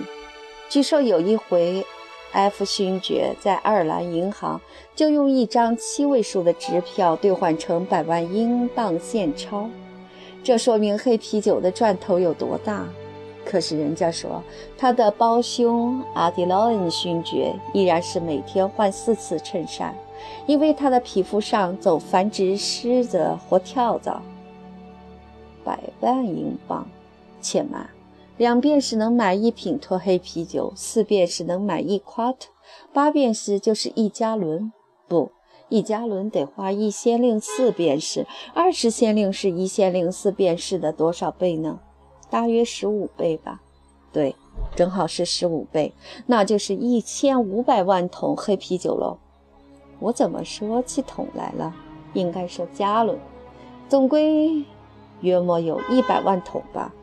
[0.68, 1.86] 据说有一回
[2.34, 4.60] ，F 勋爵在爱尔兰银行
[4.94, 9.70] 就用一张七位数的支票兑换成百万英镑现钞，
[10.44, 12.86] 这说明黑啤酒的赚头有多大。
[13.46, 14.44] 可是人家说，
[14.78, 19.96] 他的胞兄阿迪劳恩勋爵依然是每天换四次衬衫。
[20.48, 24.22] 因为他的皮肤上总繁殖虱子或跳蚤。
[25.64, 26.88] 百万英镑，
[27.42, 27.90] 且慢，
[28.38, 32.50] 两便士能买一品脱黑啤酒，四便士能买一夸特，
[32.94, 34.72] 八便士就是一加仑。
[35.08, 35.32] 不，
[35.70, 41.80] 一加仑得花一先令四便士，二十先令是一先令四便士的多少倍呢？
[42.30, 43.62] 大约十五倍吧。
[44.12, 44.36] 对，
[44.76, 45.94] 正好是十五倍，
[46.28, 49.18] 那就是一千五百万桶黑啤酒喽。
[50.00, 51.74] 我怎么说起桶来了？
[52.14, 53.18] 应该说加仑，
[53.90, 54.64] 总归
[55.22, 56.94] 约莫有一百万桶吧。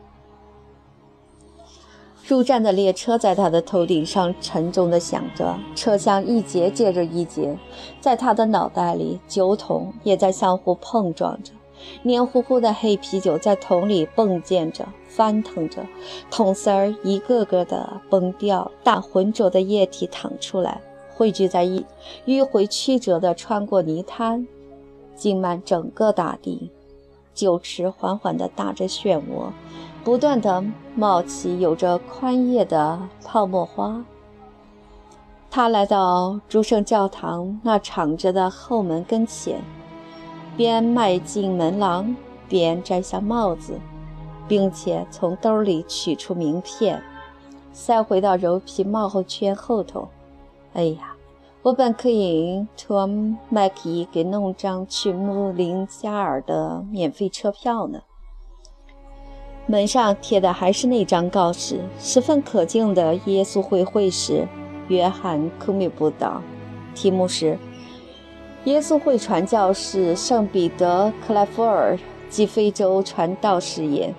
[2.25, 7.57] 入站的列车在他的头顶上沉重地响着，车厢一节接着一节，
[7.99, 11.51] 在他的脑袋里，酒桶也在相互碰撞着，
[12.01, 15.85] 黏糊糊的黑啤酒在桶里迸溅着、翻腾着，
[16.31, 20.79] 桶丝儿一个个的崩掉，大浑浊的液体淌出来，
[21.15, 21.85] 汇聚在一，
[22.25, 24.47] 迂回曲折地穿过泥滩，
[25.15, 26.71] 浸满整个大地，
[27.33, 29.51] 酒池缓缓地打着漩涡。
[30.03, 30.63] 不断的
[30.95, 34.03] 冒起有着宽叶的泡沫花。
[35.49, 39.61] 他来到诸圣教堂那敞着的后门跟前，
[40.57, 42.13] 边迈进门廊，
[42.49, 43.79] 边摘下帽子，
[44.47, 47.01] 并且从兜里取出名片，
[47.71, 50.09] 塞回到柔皮帽后圈后头。
[50.73, 51.15] 哎呀，
[51.61, 53.07] 我本可以托
[53.49, 58.01] 麦克伊给弄张去穆林加尔的免费车票呢。
[59.67, 64.47] 门上贴的还是那张告示，十分可敬的耶稣会会士
[64.87, 66.41] 约翰·科米布道，
[66.93, 67.57] 题目是
[68.65, 71.97] “耶稣会传教士圣彼得·克莱夫尔
[72.29, 74.13] 及非洲传道事业”。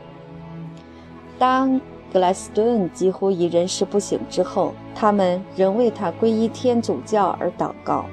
[1.37, 1.81] 当
[2.15, 8.05] 格莱斯顿几乎已人事不省之后，他们仍为他皈依天主教而祷告。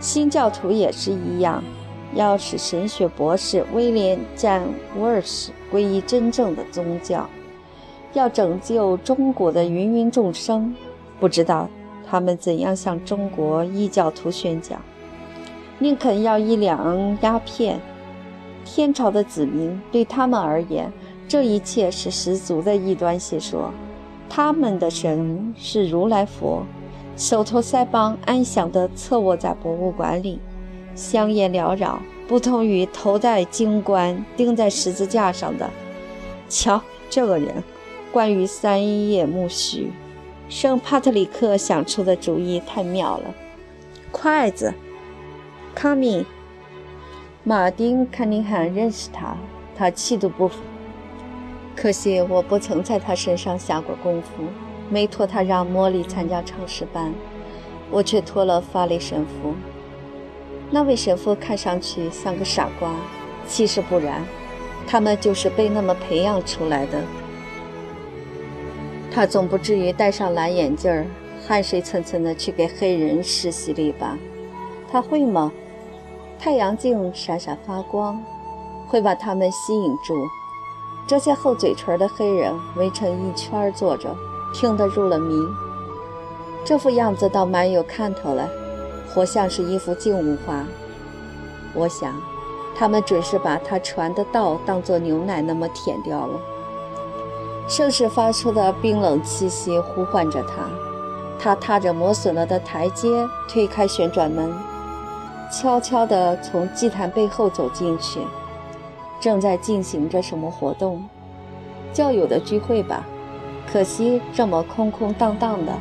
[0.00, 1.62] 新教徒也是一样。
[2.14, 4.62] 要使神学博士威廉·詹
[4.96, 7.28] 沃尔什皈依真正的宗教，
[8.14, 10.74] 要拯救中国的芸芸众生，
[11.20, 11.68] 不知道
[12.08, 14.80] 他们怎样向中国异教徒宣讲。
[15.78, 17.78] 宁肯要一两鸦片。
[18.64, 20.92] 天朝的子民对他们而言，
[21.30, 23.72] 这一切是十足的异端邪说。
[24.28, 26.64] 他们的神是如来佛，
[27.16, 30.40] 手托腮帮，安详地侧卧在博物馆里。
[30.96, 35.70] 香烟缭绕，不同于头戴金冠钉在十字架上的。
[36.48, 37.62] 瞧这个人，
[38.10, 39.86] 关于三叶苜蓿，
[40.48, 43.32] 圣帕特里克想出的主意太妙了。
[44.10, 44.74] 筷子，
[45.76, 46.26] 卡米，
[47.44, 49.36] 马丁·康宁汉认识他，
[49.76, 50.69] 他气度不凡。
[51.80, 54.44] 可惜我不曾在他身上下过功夫，
[54.90, 57.10] 没托他让茉莉参加唱诗班，
[57.90, 59.54] 我却托了法利神父。
[60.70, 62.94] 那位神父看上去像个傻瓜，
[63.48, 64.22] 其实不然，
[64.86, 67.02] 他们就是被那么培养出来的。
[69.10, 71.06] 他总不至于戴上蓝眼镜儿，
[71.48, 74.18] 汗水涔涔的去给黑人施洗礼吧？
[74.92, 75.50] 他会吗？
[76.38, 78.22] 太阳镜闪闪发光，
[78.86, 80.14] 会把他们吸引住。
[81.10, 84.14] 这些厚嘴唇的黑人围成一圈坐着，
[84.54, 85.44] 听得入了迷。
[86.64, 88.48] 这副样子倒蛮有看头了。
[89.08, 90.64] 活像是一幅静物画。
[91.74, 92.14] 我想，
[92.76, 96.38] 他们准是把他传的道当作牛奶那么舔掉了。
[97.66, 100.70] 盛世发出的冰冷气息呼唤着他，
[101.40, 104.54] 他踏着磨损了的台阶，推开旋转门，
[105.50, 108.20] 悄悄地从祭坛背后走进去。
[109.20, 111.08] 正在进行着什么活动？
[111.92, 113.04] 教友的聚会吧。
[113.70, 115.72] 可惜这么空空荡荡的，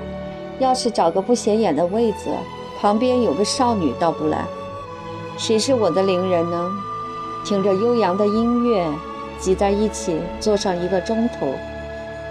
[0.60, 2.30] 要是找个不显眼的位子。
[2.80, 4.46] 旁边有个少女倒不赖，
[5.38, 6.72] 谁是我的邻人呢？
[7.44, 8.88] 听着悠扬的音乐，
[9.38, 11.48] 挤在一起坐上一个钟头，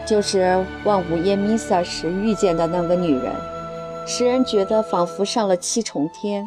[0.06, 3.32] 就是望午夜弥撒时遇见的那个女人，
[4.06, 6.46] 使人觉得仿佛上了七重天。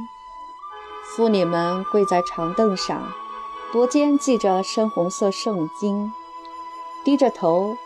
[1.15, 3.03] 妇女们跪在长凳上，
[3.71, 6.11] 脖间系着深红色圣经，
[7.05, 7.77] 低着头，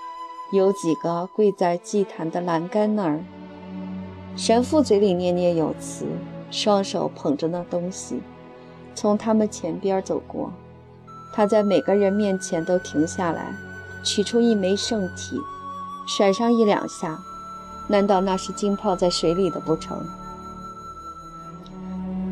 [0.52, 3.24] 有几个跪在祭坛的栏杆那儿。
[4.36, 6.08] 神父嘴里念念有词，
[6.50, 8.20] 双手捧着那东西，
[8.96, 10.52] 从他们前边走过。
[11.32, 13.54] 他在每个人面前都停下来，
[14.04, 15.40] 取出一枚圣体，
[16.08, 17.20] 甩上一两下。
[17.88, 20.04] 难道那是浸泡在水里的不成？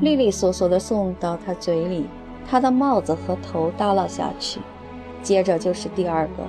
[0.01, 2.07] 利利索索地送到他嘴里，
[2.49, 4.59] 他的帽子和头耷拉下去。
[5.21, 6.43] 接着就是第二个，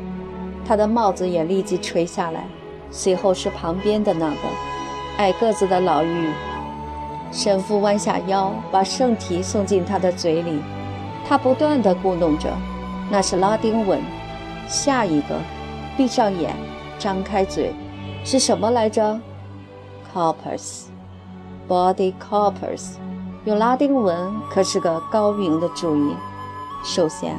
[0.66, 2.44] 他的帽子也立即垂下来。
[2.90, 4.38] 随后是旁边的那个。
[5.18, 6.28] 矮个子的老妪，
[7.30, 10.60] 神父弯下腰，把圣体送进他的嘴里。
[11.26, 12.50] 他不断地咕哝着
[13.10, 14.02] ：“那是拉丁文。”
[14.66, 15.38] 下一个，
[15.96, 16.52] 闭上眼，
[16.98, 17.72] 张开嘴，
[18.24, 19.20] 是什么来着
[20.12, 22.96] ？“Corpus”，“Body corpus”，
[23.44, 26.16] 用拉丁文可是个高明的主意。
[26.82, 27.36] 首先，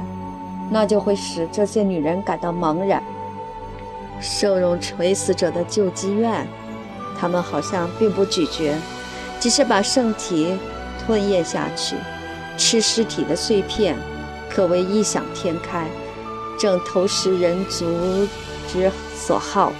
[0.69, 3.01] 那就会使这些女人感到茫然。
[4.21, 6.47] 收容垂死者的救济院。
[7.19, 8.75] 他们好像并不咀嚼，
[9.39, 10.59] 只是把圣体
[10.99, 11.95] 吞咽下去，
[12.57, 13.97] 吃尸体的碎片，
[14.49, 15.87] 可谓异想天开，
[16.59, 18.27] 正投食人族
[18.67, 19.71] 之所好。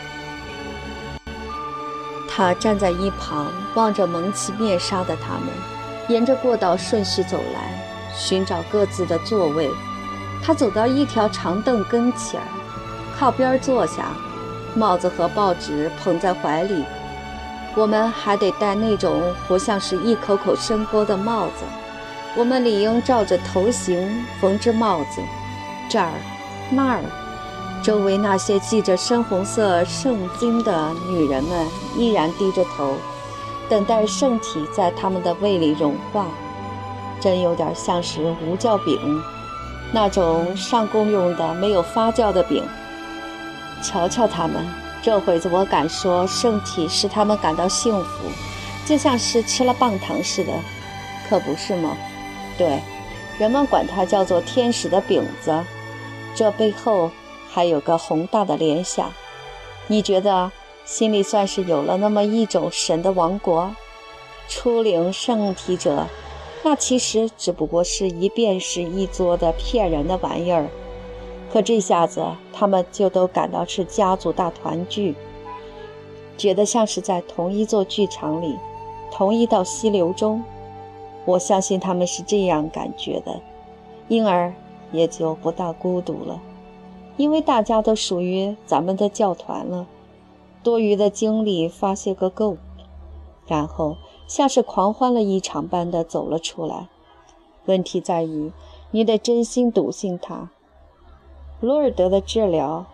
[2.28, 5.50] 他站在一旁，望着蒙起面纱的他们，
[6.08, 7.72] 沿着过道顺序走来，
[8.16, 9.70] 寻找各自的座位。
[10.44, 12.40] 他走到一条长凳跟前，
[13.18, 14.12] 靠边坐下，
[14.76, 16.84] 帽子和报纸捧在怀里。
[17.76, 21.64] 我们还得戴那种活像是一口口深沟的帽子。
[22.38, 25.22] 我们理应照着头型缝制帽子。
[25.90, 26.12] 这儿，
[26.70, 27.02] 那儿，
[27.84, 32.96] 周围那些系着深红色圣经的女人们依然低着头，
[33.70, 36.28] 等待圣体在他们的胃里融化。
[37.20, 39.22] 真有点像是无酵饼，
[39.92, 42.64] 那种上供用的没有发酵的饼。
[43.82, 44.66] 瞧瞧他们。
[45.02, 48.24] 这会子我敢说，圣体使他们感到幸福，
[48.88, 50.52] 就像是吃了棒糖似的，
[51.30, 51.96] 可不是吗？
[52.58, 52.80] 对，
[53.38, 55.64] 人们管它叫做天使的饼子。
[56.34, 57.12] 这背后
[57.48, 59.12] 还有个宏大的联想，
[59.86, 60.52] 你觉得
[60.86, 63.76] 心里算是有了那么一种神的王国？
[64.48, 66.06] 出灵圣体者，
[66.64, 70.68] 那其实只不过是一便是一桌的骗人的玩意儿。
[71.52, 72.24] 可这下子，
[72.54, 75.16] 他们就都感到是家族大团聚，
[76.38, 78.56] 觉得像是在同一座剧场里，
[79.12, 80.44] 同一道溪流中。
[81.26, 83.42] 我相信他们是这样感觉的，
[84.08, 84.54] 因而
[84.92, 86.40] 也就不大孤独了，
[87.18, 89.88] 因为大家都属于咱们的教团了。
[90.66, 92.58] 多余的精力发泄个够，
[93.46, 96.90] 然后像是狂欢了一场般的走了出来。
[97.66, 98.52] 问题在于，
[98.90, 100.50] 你得真心笃信他。
[101.60, 102.88] 罗尔德的治疗，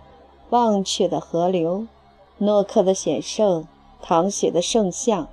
[0.50, 1.88] 忘却的河流，
[2.40, 3.66] 诺克的显圣，
[4.02, 5.30] 唐雪的圣像，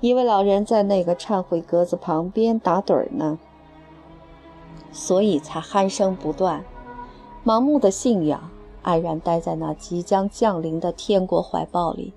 [0.00, 3.38] 一位老人在那个忏悔格子旁边打盹儿呢，
[4.92, 6.62] 所以才鼾声不断。
[7.42, 8.50] 盲目的信仰，
[8.84, 12.12] 安然待在那即将降临的天国怀抱里，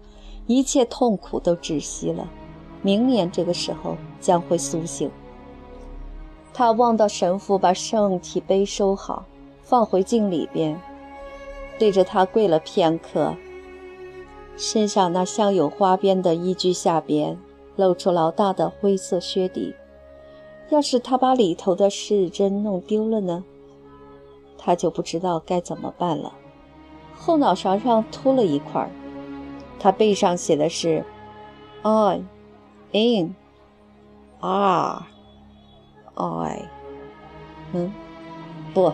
[0.45, 2.29] 一切痛苦都窒息了。
[2.83, 5.09] 明年这个时候将会苏醒。
[6.53, 9.25] 他望到神父把圣体杯收好。
[9.63, 10.79] 放回镜里边，
[11.77, 13.35] 对着他跪了片刻。
[14.55, 17.37] 身上那镶有花边的衣裾下边
[17.75, 19.75] 露出老大的灰色靴底。
[20.69, 23.43] 要是他把里头的饰针弄丢了呢？
[24.57, 26.31] 他就不知道该怎么办了。
[27.17, 28.89] 后脑勺上秃了一块，
[29.79, 31.03] 他背上写的是
[31.81, 32.21] “I
[32.93, 33.33] in，R
[36.15, 36.65] I”。
[37.73, 37.91] 嗯，
[38.73, 38.93] 不。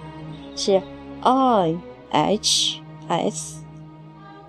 [0.56, 0.80] 是
[1.22, 1.76] I
[2.12, 3.64] H S。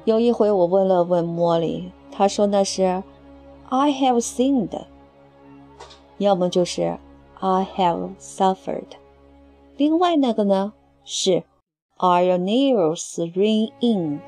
[0.04, 3.02] 有一回我问了问莫莉，她说那是
[3.70, 4.82] I have sinned，
[6.18, 6.98] 要么就是
[7.40, 8.84] I have suffered。
[9.78, 10.74] 另外那个呢
[11.06, 11.42] 是
[11.98, 14.20] Our nails ring in。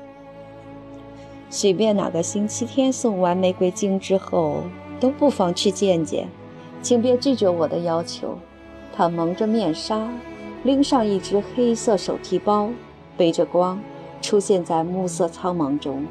[1.49, 4.63] 随便哪个星期天送完玫瑰金之后，
[4.99, 6.29] 都不妨去见见，
[6.81, 8.37] 请别拒绝我的要求。
[8.93, 10.07] 他蒙着面纱。
[10.63, 12.69] 拎上一只黑色手提包，
[13.15, 13.79] 背着光，
[14.21, 16.05] 出现在暮色苍茫中。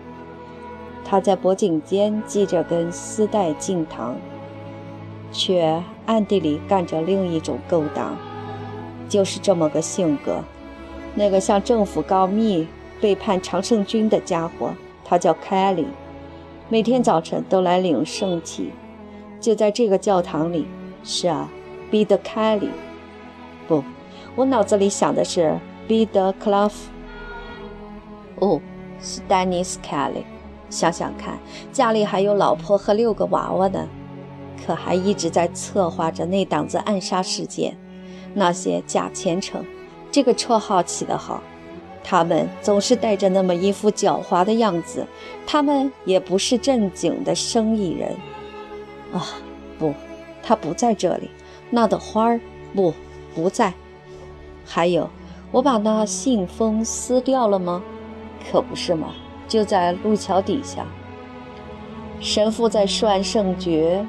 [1.04, 4.16] 他在脖颈间系着根丝带颈糖，
[5.32, 8.16] 却暗地里干着另一种勾当。
[9.08, 10.42] 就是这么个性格。
[11.18, 12.68] 那个向政府告密、
[13.00, 14.70] 背叛常胜军的家伙，
[15.02, 15.86] 他叫凯利，
[16.68, 18.70] 每天早晨都来领圣体，
[19.40, 20.66] 就在这个教堂里。
[21.02, 21.48] 是啊，
[21.90, 22.68] 彼得·凯利，
[23.66, 23.82] 不。
[24.34, 25.58] 我脑子里想的是
[25.88, 26.90] 彼得·克拉夫。
[28.40, 28.60] 哦，
[29.00, 30.24] 是丹尼斯·凯利。
[30.68, 31.38] 想想看，
[31.72, 33.88] 家里还有老婆和六个娃娃呢，
[34.66, 37.74] 可还一直在策划着那档子暗杀事件。
[38.34, 39.64] 那些假虔诚，
[40.16, 41.42] 这个绰号起得好。
[42.02, 45.06] 他们总是带着那么一副狡猾的样子。
[45.46, 48.16] 他们也不是正经的生意人。
[49.12, 49.26] 啊，
[49.78, 49.92] 不，
[50.42, 51.28] 他不在这里。
[51.68, 52.40] 那的花儿，
[52.74, 52.94] 不，
[53.34, 53.74] 不在。
[54.64, 55.06] 还有，
[55.52, 57.82] 我把那信封撕掉了吗？
[58.50, 59.12] 可不是嘛，
[59.46, 60.86] 就在路桥底下。
[62.20, 64.06] 神父在涮圣爵，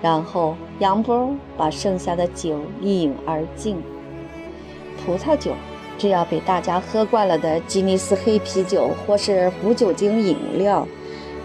[0.00, 3.82] 然后杨波把剩下的酒一饮而尽。
[5.04, 5.52] 葡萄酒，
[5.98, 10.86] 这要被大家喝惯了的吉尼斯黑啤酒，或是无酒精饮料，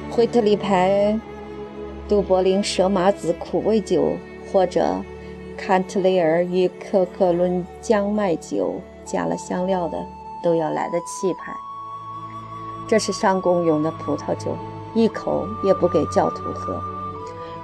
[0.09, 1.19] 惠特利牌
[2.07, 4.17] 杜柏林蛇麻子苦味酒，
[4.51, 5.01] 或者。
[5.57, 8.75] 坎特雷尔与可可伦姜麦酒
[9.05, 9.97] 加了香料的，
[10.43, 11.53] 都要来的气派。
[12.89, 14.53] 这是上公用的葡萄酒，
[14.93, 16.77] 一口也不给教徒喝，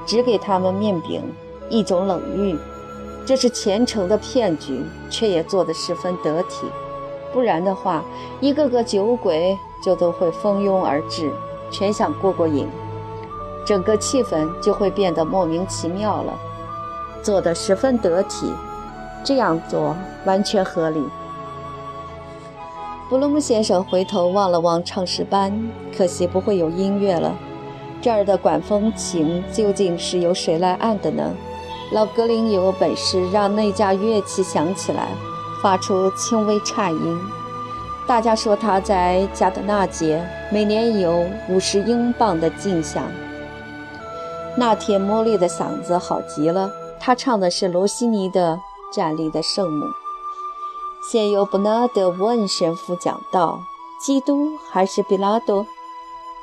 [0.06, 1.22] 只给他们面饼，
[1.70, 2.58] 一种冷遇。
[3.32, 6.68] 这是虔诚的骗局，却也做得十分得体。
[7.32, 8.04] 不然的话，
[8.42, 11.32] 一个个酒鬼就都会蜂拥而至，
[11.72, 12.68] 全想过过瘾，
[13.66, 16.38] 整个气氛就会变得莫名其妙了。
[17.24, 18.52] 做得十分得体，
[19.24, 21.02] 这样做完全合理。
[23.10, 27.34] 布鲁姆先生回头望了望唱诗班，可惜不会有音乐了。
[28.02, 31.34] 这儿的管风琴究竟是由谁来按的呢？
[31.92, 35.10] 老格林有本事让那架乐器响起来，
[35.62, 37.22] 发出轻微颤音。
[38.08, 43.04] 大家说他在加德纳节每年有五十英镑的进项。
[44.56, 48.60] 那天茉莉的嗓子好极了，她唱的是罗西尼的
[48.96, 49.86] 《站立的圣母》。
[51.10, 53.60] 先由布纳德·沃恩神父讲道
[54.00, 55.66] ：“基督还是比拉多？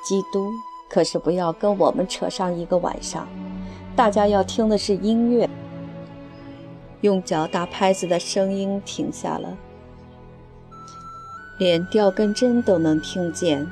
[0.04, 0.52] 基督，
[0.90, 3.26] 可是不要跟我们扯上一个晚上。
[3.98, 5.50] 大家要听的是音乐。”
[7.02, 9.56] 用脚打拍子的声音停下了，
[11.58, 13.66] 连掉根针都能听见。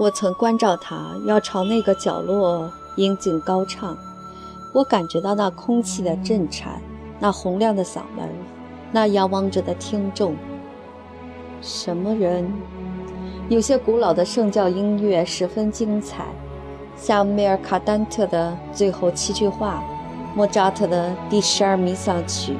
[0.00, 3.98] 我曾关照他要朝那个角落应景高唱，
[4.72, 6.80] 我感觉到那空气的震颤，
[7.20, 8.26] 那洪亮的嗓门。
[8.90, 10.34] 那仰望着的听众，
[11.60, 12.50] 什么人？
[13.50, 16.26] 有些古老的圣教音乐十分精彩，
[16.96, 19.82] 像梅尔卡丹特的最后七句话，
[20.34, 22.56] 莫扎特的第十二弥撒曲，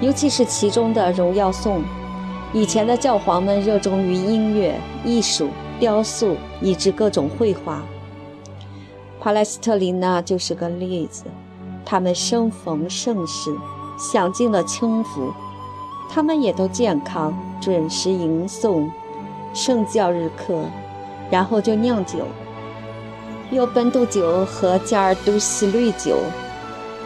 [0.00, 1.82] 尤其是其中的荣耀颂。
[2.52, 7.82] 以前的教皇们热衷于音乐、艺术、雕塑，以至各种绘画。
[9.20, 11.24] 帕莱斯特林娜就是个例子，
[11.84, 13.54] 他们生逢盛世。
[13.96, 15.32] 享尽了清福，
[16.10, 18.90] 他们也都健康，准时吟诵
[19.54, 20.64] 圣教日课，
[21.30, 22.26] 然后就酿酒，
[23.54, 26.18] 有本笃酒和加尔都西绿酒。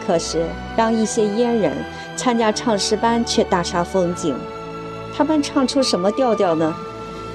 [0.05, 0.43] 可是
[0.75, 1.71] 让一些阉人
[2.15, 4.35] 参加唱诗班却大煞风景。
[5.15, 6.75] 他们唱出什么调调呢？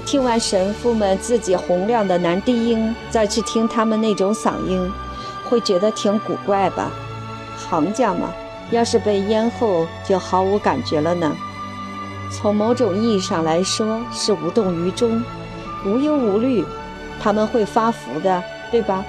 [0.05, 4.91] 听完神父们自己洪亮的男低音，再去听他们那种嗓音，
[5.49, 6.91] 会觉得挺古怪吧？
[7.71, 8.31] 行家嘛。
[8.71, 11.33] 要是被淹后，就毫无感觉了呢。
[12.33, 15.23] 从某种意义上来说，是无动于衷、
[15.87, 16.65] 无忧无虑。
[17.21, 18.43] 他们会发福的，
[18.75, 19.05] 对吧？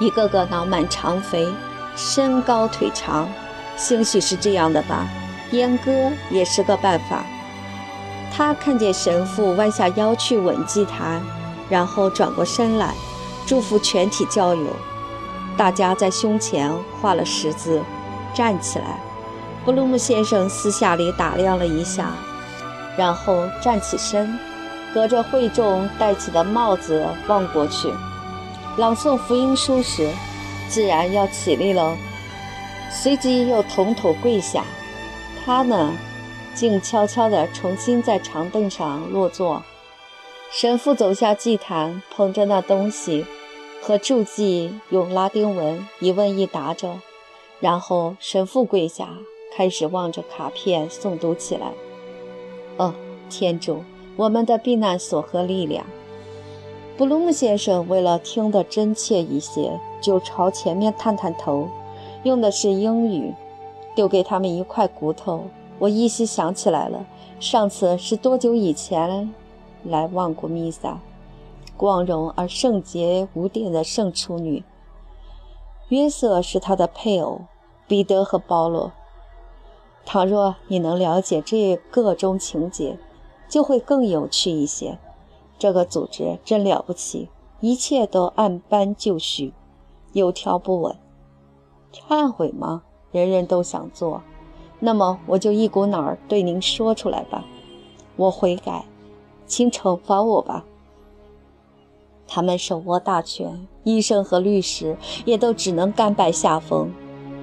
[0.00, 1.46] 一个个脑满肠肥，
[1.94, 3.28] 身高腿长，
[3.76, 5.06] 兴许是这样的吧。
[5.50, 7.26] 阉割也是个办法。
[8.34, 11.20] 他看见神父弯下腰去吻祭坛，
[11.68, 12.94] 然后转过身来，
[13.46, 14.66] 祝福全体教友。
[15.54, 16.72] 大家在胸前
[17.02, 17.82] 画了十字。
[18.32, 18.98] 站起来，
[19.62, 22.12] 布鲁姆先生私下里打量了一下，
[22.96, 24.38] 然后站起身，
[24.94, 27.92] 隔着会众戴起的帽子望过去。
[28.78, 30.10] 朗诵福音书时，
[30.66, 31.94] 自然要起立了，
[32.90, 34.64] 随即又统统跪下。
[35.44, 35.92] 他呢，
[36.54, 39.62] 静悄悄地重新在长凳上落座。
[40.50, 43.26] 神父走下祭坛，捧着那东西，
[43.82, 46.98] 和助祭用拉丁文一问一答着。
[47.60, 49.10] 然后神父跪下，
[49.54, 51.72] 开始望着卡片诵读起来。
[52.78, 52.94] 哦，
[53.28, 53.84] 天主，
[54.16, 55.84] 我们的避难所和力量。
[56.96, 61.68] 布鲁姆先生为了听得真切一些，就朝前面探探头，
[62.22, 63.34] 用的是英语。
[63.94, 65.44] 丢给他们一块骨头，
[65.78, 67.04] 我依稀想起来了，
[67.38, 69.32] 上次是多久以前
[69.84, 70.98] 来望过弥撒？
[71.76, 74.62] 光荣而圣洁无玷的圣处女，
[75.88, 77.42] 约瑟是他的配偶。
[77.88, 78.92] 彼得和保罗，
[80.06, 82.96] 倘若你能了解这个中情节，
[83.48, 84.98] 就会更有趣一些。
[85.62, 87.28] 这个组织真了不起，
[87.60, 89.52] 一切都按班就绪，
[90.12, 90.96] 有条不紊。
[91.92, 92.82] 忏悔吗？
[93.12, 94.22] 人人都想做，
[94.80, 97.44] 那么我就一股脑儿对您说出来吧。
[98.16, 98.84] 我悔改，
[99.46, 100.64] 请惩罚我吧。
[102.26, 106.92] 他们手握大权，医生和律师也都只能甘拜下风。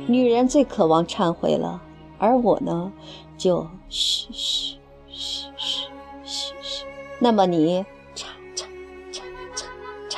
[0.07, 1.82] 女人最渴望忏悔了，
[2.17, 2.91] 而我呢，
[3.38, 5.88] 就嘘嘘嘘嘘
[6.26, 6.86] 嘘嘘。
[7.22, 7.86] 那么你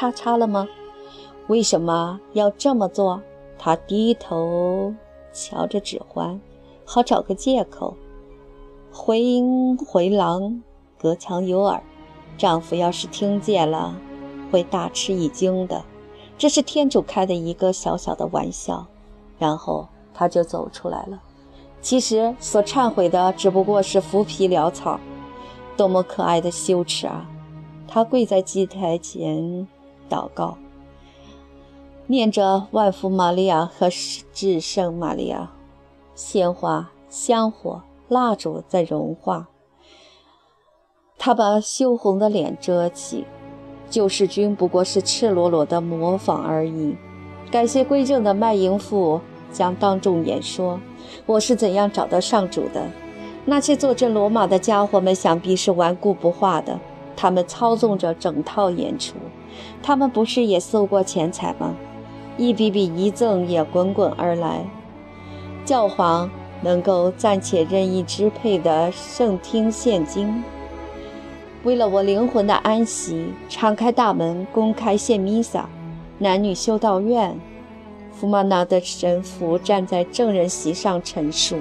[0.02, 0.68] 叉叉了吗？
[1.46, 3.22] 为什么要这么做？
[3.60, 4.96] 他低头
[5.32, 6.42] 瞧着指环，
[6.84, 7.96] 好找个借口。
[8.92, 10.64] 回音回廊，
[10.98, 11.84] 隔墙有耳。
[12.36, 13.96] 丈夫要是听见了，
[14.50, 15.84] 会大吃一惊的。
[16.36, 18.88] 这是天主开的一个小小的玩笑。
[19.38, 21.22] 然后他就走出来了。
[21.80, 25.00] 其实所忏悔的只不过是浮皮潦草。
[25.78, 27.30] 多么可爱的羞耻啊！
[27.88, 29.68] 他跪在祭台前
[30.12, 30.58] 祷告，
[32.08, 33.90] 念着万福玛利亚和
[34.34, 35.52] 至圣玛利亚。
[36.14, 39.48] 鲜花、香火、蜡烛在融化。
[41.18, 43.26] 他把羞红的脸遮起。
[43.90, 46.96] 救世军不过是赤裸裸的模仿而已。
[47.50, 49.20] 改邪归正的卖淫妇
[49.52, 50.80] 将当众演说
[51.26, 52.86] ：“我是怎样找到上主的？”
[53.44, 56.80] 那些坐镇罗马的家伙们想必是顽固不化的。
[57.16, 59.16] 他们操纵着整套演出。
[59.84, 61.76] 他们不是也搜过钱财吗？
[62.38, 64.66] 一笔笔遗赠也滚滚而来。
[65.66, 66.30] 教皇
[66.62, 70.44] 能够暂且任意支配的圣厅现金，
[71.64, 75.70] 为了我灵魂的安息，敞开大门，公开献弥撒，
[76.18, 77.38] 男女修道院。
[78.12, 81.58] 福玛纳的神父站在证人席上陈述，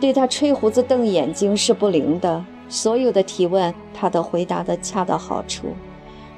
[0.00, 2.44] 对他吹胡子瞪眼睛是不灵的。
[2.68, 5.68] 所有的提问，他都回答得恰到好处。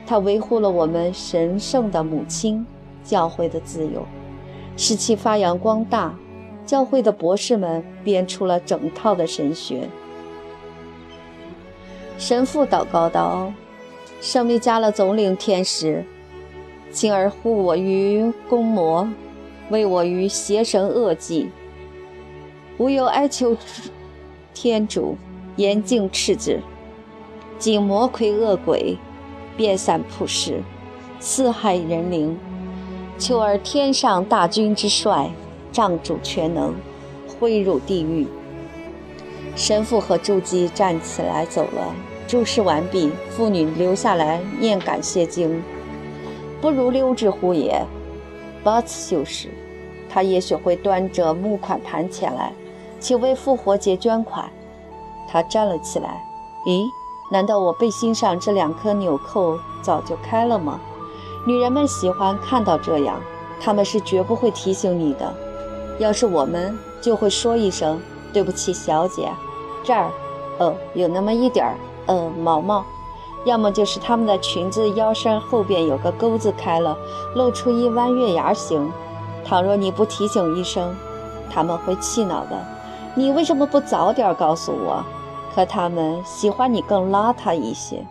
[0.06, 2.66] 他维护了我们神圣的母亲
[3.04, 4.06] 教会的自由，
[4.76, 6.14] 使其发扬光大。
[6.66, 9.88] 教会的博士们编出了整套的神学。
[12.18, 13.50] 神父祷告道
[14.20, 16.04] ：“圣米迦勒总领天使，
[16.90, 19.08] 请而护我于公魔，
[19.70, 21.48] 为我于邪神恶计。
[22.76, 23.56] 吾有哀求
[24.52, 25.16] 天主，
[25.58, 26.58] 严禁斥之。
[27.58, 28.96] 今魔魁恶鬼，
[29.56, 30.62] 遍散普世，
[31.20, 32.38] 四害人灵。
[33.18, 35.30] 求而天上大军之帅。”
[35.70, 36.74] 仗主全能，
[37.38, 38.26] 挥入地狱。
[39.54, 41.94] 神父和祝基站起来走了。
[42.26, 45.62] 注释完毕，妇女留下来念感谢经。
[46.60, 47.80] 不如溜之乎也。
[48.64, 49.48] 巴茨修士，
[50.08, 52.52] 他也许会端着募款盘前来，
[52.98, 54.50] 请为复活节捐款。
[55.30, 56.24] 他站了起来。
[56.64, 56.88] 咦，
[57.30, 60.80] 难道我背心上这两颗纽扣早就开了吗？
[61.46, 63.20] 女人们喜欢看到这样，
[63.60, 65.32] 她们是绝不会提醒你的。
[65.98, 68.00] 要是我们就会说一声
[68.32, 69.30] 对不起，小姐，
[69.84, 70.10] 这儿，
[70.58, 71.74] 哦，有那么一点儿，
[72.06, 72.84] 呃，毛毛，
[73.44, 76.96] 要么就是他们的裙子腰身后边有个钩子开了，
[77.34, 78.90] 露出一弯月牙形。
[79.44, 80.94] 倘若你不提醒一声，
[81.50, 82.62] 他们会气恼的。
[83.14, 85.02] 你为什么不早点告诉我？
[85.58, 88.06] 可他们喜欢你更邋遢一些。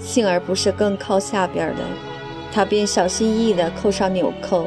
[0.00, 1.82] 幸而不是更靠下边的，
[2.52, 4.66] 他便小心翼翼地扣上纽扣。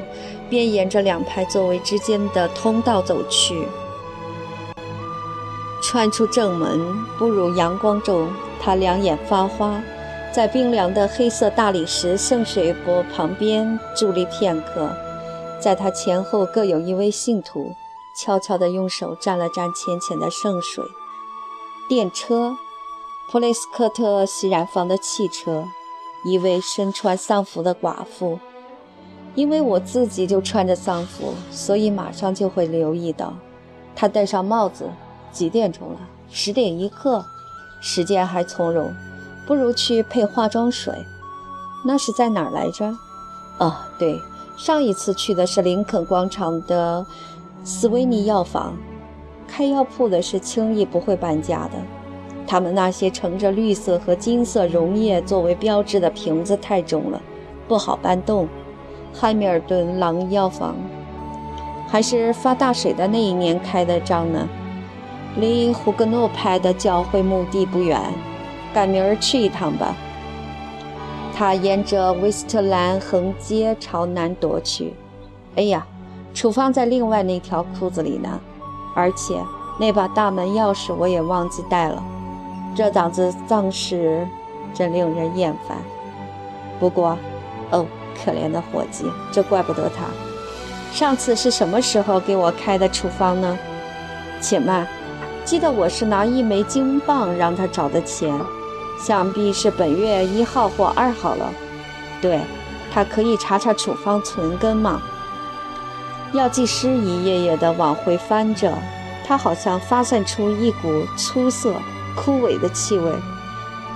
[0.49, 3.67] 便沿着两排座位之间的通道走去，
[5.81, 8.29] 穿出正门，步入阳光中，
[8.61, 9.81] 他两眼发花，
[10.31, 14.95] 在冰凉的黑色大理石圣水钵旁边伫立片刻。
[15.59, 17.73] 在他前后各有一位信徒，
[18.15, 20.83] 悄悄地用手沾了沾浅浅的圣水。
[21.93, 22.57] 电车，
[23.29, 25.63] 普雷斯科特洗染房的汽车，
[26.25, 28.39] 一位身穿丧服的寡妇。
[29.35, 33.35] 因为我自己就穿着丧服，所以马上就会留意到。
[33.95, 34.89] 他戴上帽子。
[35.31, 35.99] 几点钟了？
[36.31, 37.23] 十点一刻。
[37.79, 38.91] 时间还从容，
[39.45, 40.91] 不如去配化妆水。
[41.85, 42.91] 那是在哪儿来着？
[43.59, 44.19] 哦，对，
[44.57, 47.05] 上一次去的是林肯广场的
[47.63, 48.75] 斯维尼药房。
[49.55, 51.73] 开药铺的是轻易不会搬家的。
[52.47, 57.21] 他们那些盛着绿色和金色溶液作为标志的瓶子太重了，
[57.67, 58.47] 不好搬动。
[59.13, 60.75] 汉密尔顿狼药房，
[61.87, 64.49] 还是发大水的那一年开的张呢？
[65.37, 68.01] 离胡格诺派的教会墓地不远，
[68.73, 69.95] 赶明儿去一趟吧。
[71.31, 74.93] 他沿着威斯特兰横街朝南踱去。
[75.57, 75.85] 哎呀，
[76.33, 78.39] 处方在另外那条裤子里呢，
[78.93, 79.43] 而且
[79.77, 82.03] 那把大门钥匙我也忘记带了。
[82.75, 84.27] 这档子丧事
[84.73, 85.77] 真令人厌烦。
[86.79, 87.17] 不过，
[87.71, 87.85] 哦。
[88.23, 90.05] 可怜的伙计，这怪不得他。
[90.93, 93.57] 上次是什么时候给我开的处方呢？
[94.39, 94.87] 且慢，
[95.43, 98.39] 记得我是拿一枚金棒让他找的钱，
[99.03, 101.51] 想必是本月一号或二号了。
[102.21, 102.39] 对，
[102.93, 105.01] 他可以查查处方存根吗？
[106.33, 108.75] 药剂师一页页地往回翻着，
[109.23, 111.75] 他好像发散出一股粗涩、
[112.15, 113.11] 枯萎的气味，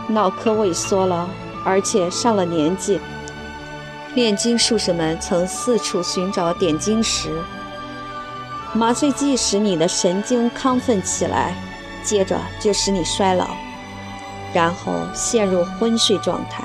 [0.07, 1.27] 脑壳萎缩了，
[1.65, 2.99] 而且上了年纪。
[4.13, 7.41] 炼金术士们曾四处寻找点金石，
[8.71, 11.55] 麻醉剂使你的神经亢奋起来，
[12.03, 13.47] 接着就使你衰老，
[14.53, 16.63] 然后陷入昏睡状态。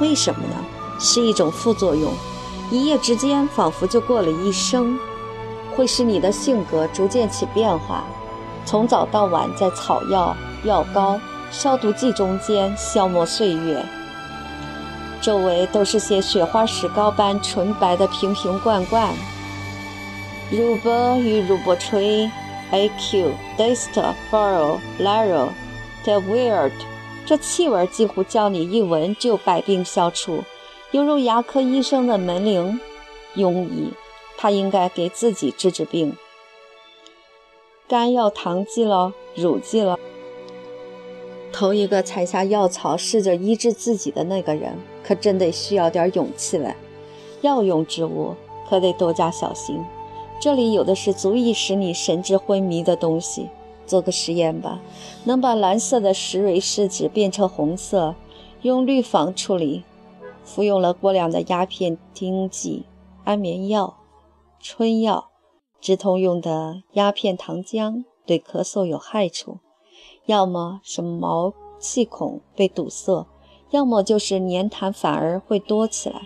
[0.00, 0.54] 为什么呢？
[1.00, 2.12] 是一种副作用。
[2.70, 4.98] 一夜之间，仿佛就过了一生，
[5.74, 8.04] 会使你的性格逐渐起变化，
[8.66, 11.18] 从早到晚在草药、药膏、
[11.50, 13.82] 消毒剂中间消磨岁月。
[15.22, 19.12] 周围都是些雪花石膏般纯白的瓶瓶罐罐。
[20.50, 22.30] 乳波与乳波吹
[22.70, 25.48] ，AQ、Dist、Faro、Laro、
[26.04, 26.72] t e Weird，
[27.26, 30.44] 这气味几乎叫你一闻就百病消除，
[30.90, 32.80] 犹如牙科医生的门铃。
[33.36, 33.92] 庸医，
[34.38, 36.16] 他应该给自己治治病。
[37.86, 39.98] 肝药糖剂了，乳剂了。
[41.52, 46.74] 头一个采下药草试着医治自己的那个人，可真得需要点勇气了。
[47.42, 48.34] 药用之物
[48.68, 49.84] 可得多加小心。
[50.40, 53.48] 这里有的是足以使你神志昏迷的东西。
[53.86, 54.80] 做个实验吧，
[55.24, 58.14] 能把蓝色的石蕊试纸变成红色，
[58.62, 59.84] 用氯仿处理。
[60.48, 62.86] 服用了过量的鸦片碘剂、
[63.24, 63.98] 安眠药、
[64.58, 65.26] 春药。
[65.80, 69.58] 止痛用的鸦片糖浆对咳嗽有害处，
[70.26, 73.28] 要么是毛细孔被堵塞，
[73.70, 76.22] 要么就是粘痰反而会多起来。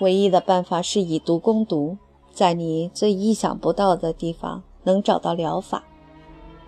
[0.00, 1.96] 唯一的办法是以毒攻毒，
[2.30, 5.84] 在你最意想不到的地方能找到疗法。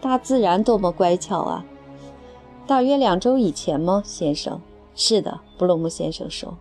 [0.00, 1.66] 大自然多么乖巧啊！
[2.66, 4.62] 大约两周以前吗，先生？
[5.02, 6.58] 是的，布鲁姆先生说，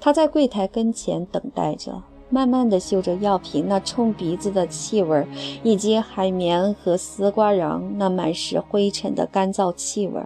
[0.00, 2.02] 他在柜台跟前等待着。
[2.30, 5.26] 慢慢地嗅着药瓶那冲鼻子的气味，
[5.62, 10.22] 以及海绵和丝瓜瓤那满是灰尘的干燥气味，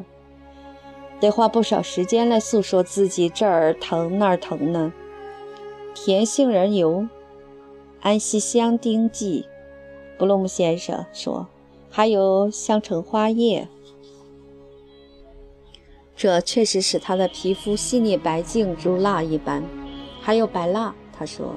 [1.18, 4.92] 得花不少时间来诉说自己这儿疼那儿疼呢。
[5.92, 7.08] 甜杏仁油、
[8.00, 9.44] 安息香丁剂，
[10.16, 11.48] 布鲁姆先生说，
[11.90, 13.68] 还有香橙花叶，
[16.18, 19.62] 这确实使他的皮肤细腻白净如蜡一般。
[20.20, 21.54] 还有白蜡，他说。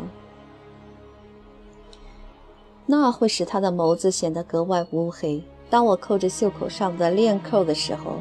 [2.85, 5.41] 那会使他的眸子显得格外乌黑。
[5.67, 8.17] 当我扣着袖口上的链扣的时候，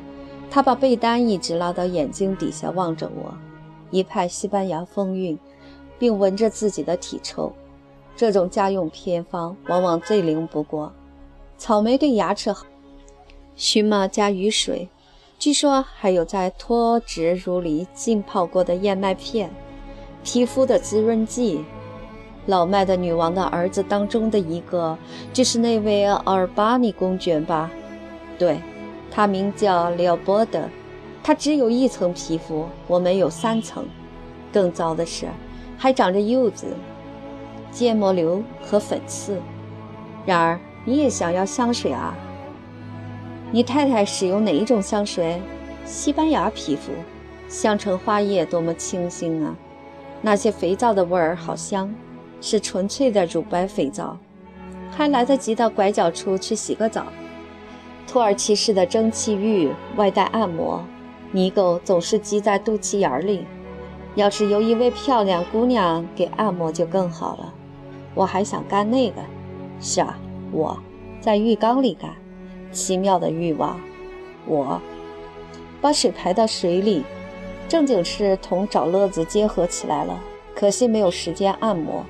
[0.51, 3.35] 他把被单一直拉到眼睛底下望着我，
[3.91, 5.39] 一派西班牙风韵，
[5.99, 7.53] 并闻着自己的体臭。
[8.17, 10.91] 这种家用偏方往往最灵不过。
[11.59, 12.65] 草莓对牙齿好，
[13.57, 14.89] 荨麻加雨水，
[15.41, 19.51] 据说还有在脱脂乳里浸泡过的燕麦片，
[20.23, 21.65] 皮肤的滋润剂。
[22.45, 24.99] 老迈的女王的儿子当中的一个，
[25.33, 27.71] 就是那位阿尔巴尼公爵吧？
[28.39, 28.61] 对，
[29.11, 30.61] 他名叫利奥波德。
[31.23, 33.87] 他只有一层皮肤，我们有三层。
[34.53, 35.27] 更糟的是，
[35.79, 36.67] 还长着柚子、
[37.73, 39.41] 芥末瘤和粉刺。
[40.27, 42.15] 然而，你也想要香水啊？
[43.53, 45.41] 你太太使用哪一种香水？
[45.85, 46.93] 西班牙皮肤，
[47.49, 49.57] 香橙花叶多么清新啊！
[50.23, 51.93] 那些肥皂的味儿好香。
[52.43, 54.17] 是纯粹的乳白肥皂，
[54.91, 57.05] 还来得及到拐角处去洗个澡。
[58.07, 60.83] 土耳其式的蒸汽浴外带按摩，
[61.33, 63.45] 泥垢总是积在肚脐眼里。
[64.15, 67.53] 要是有一位漂亮姑娘给按摩就更好了。
[68.15, 69.21] 我还想干那个。
[69.81, 70.19] 是啊，
[70.51, 70.79] 我
[71.21, 72.11] 在浴缸里干。
[72.73, 73.81] 奇妙的欲望。
[74.47, 74.81] 我
[75.81, 77.03] 把水排到水里，
[77.69, 80.21] 正经是同找乐子结合起来了。
[80.55, 82.05] 可惜没有时间按摩。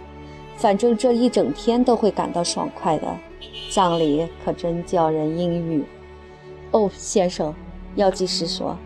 [0.57, 3.07] 反正这一整天都会感到爽快的，
[3.71, 5.85] 葬礼可真叫人阴郁。
[6.73, 7.55] 哦，先生，
[7.95, 8.77] 药剂师说，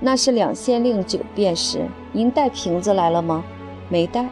[0.00, 1.86] 那是两县令酒便是。
[2.12, 3.44] 您带瓶子来了吗？
[3.88, 4.28] 没带。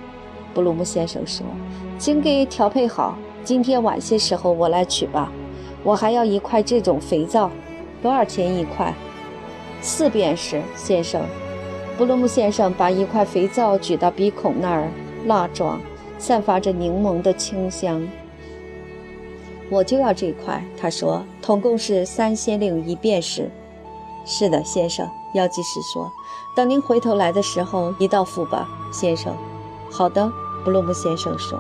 [0.53, 1.47] 布鲁姆先生说，
[1.97, 5.31] 请给调配好，今天晚些时候我来取吧。
[5.83, 7.51] 我还要一块这种肥皂，
[8.03, 8.95] 多少钱一块？
[9.81, 11.23] 四便士，先生。
[11.97, 14.89] 布鲁姆先生把一块肥皂举到鼻孔那儿，
[15.27, 15.81] 蜡状。
[16.19, 18.07] 散发着柠檬的清香，
[19.71, 20.63] 我就要这块。
[20.79, 23.51] 他说，统共是三先令一便士。
[24.27, 25.09] 是的，先生。
[25.33, 26.13] 药剂师说，
[26.55, 29.35] 等您回头来的时候，一道付吧，先生。
[29.91, 30.31] 好的，
[30.63, 31.59] 布鲁姆先生说。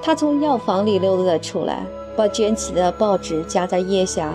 [0.00, 1.84] 他从药房里溜达出来，
[2.16, 4.32] 把卷起的报纸夹在腋下，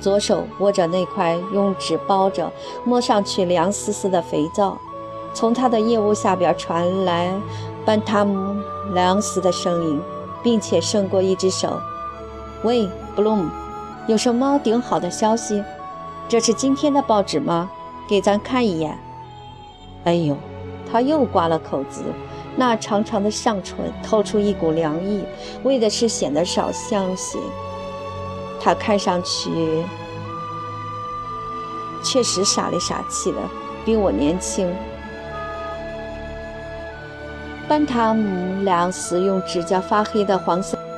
[0.00, 2.52] 左手握着那块用纸包着、
[2.84, 4.78] 摸上去凉丝丝的肥皂。
[5.34, 7.32] 从他的腋窝下边传来。
[7.84, 8.54] 班塔姆·
[8.94, 10.00] 莱昂斯的声音，
[10.40, 11.80] 并且伸过一只手。
[12.62, 13.50] 喂，布鲁姆，
[14.06, 15.64] 有什么顶好的消息？
[16.28, 17.68] 这是今天的报纸吗？
[18.08, 18.96] 给咱看一眼。
[20.04, 20.36] 哎呦，
[20.88, 22.04] 他又刮了口子，
[22.54, 25.24] 那长长的上唇透出一股凉意，
[25.62, 27.38] 为的是显得少香些。
[28.60, 29.50] 他看上去
[32.04, 33.38] 确实傻里傻气的，
[33.84, 34.72] 比我年轻。
[37.68, 40.78] 班塔姆·莱昂斯用指甲发黑的黄色。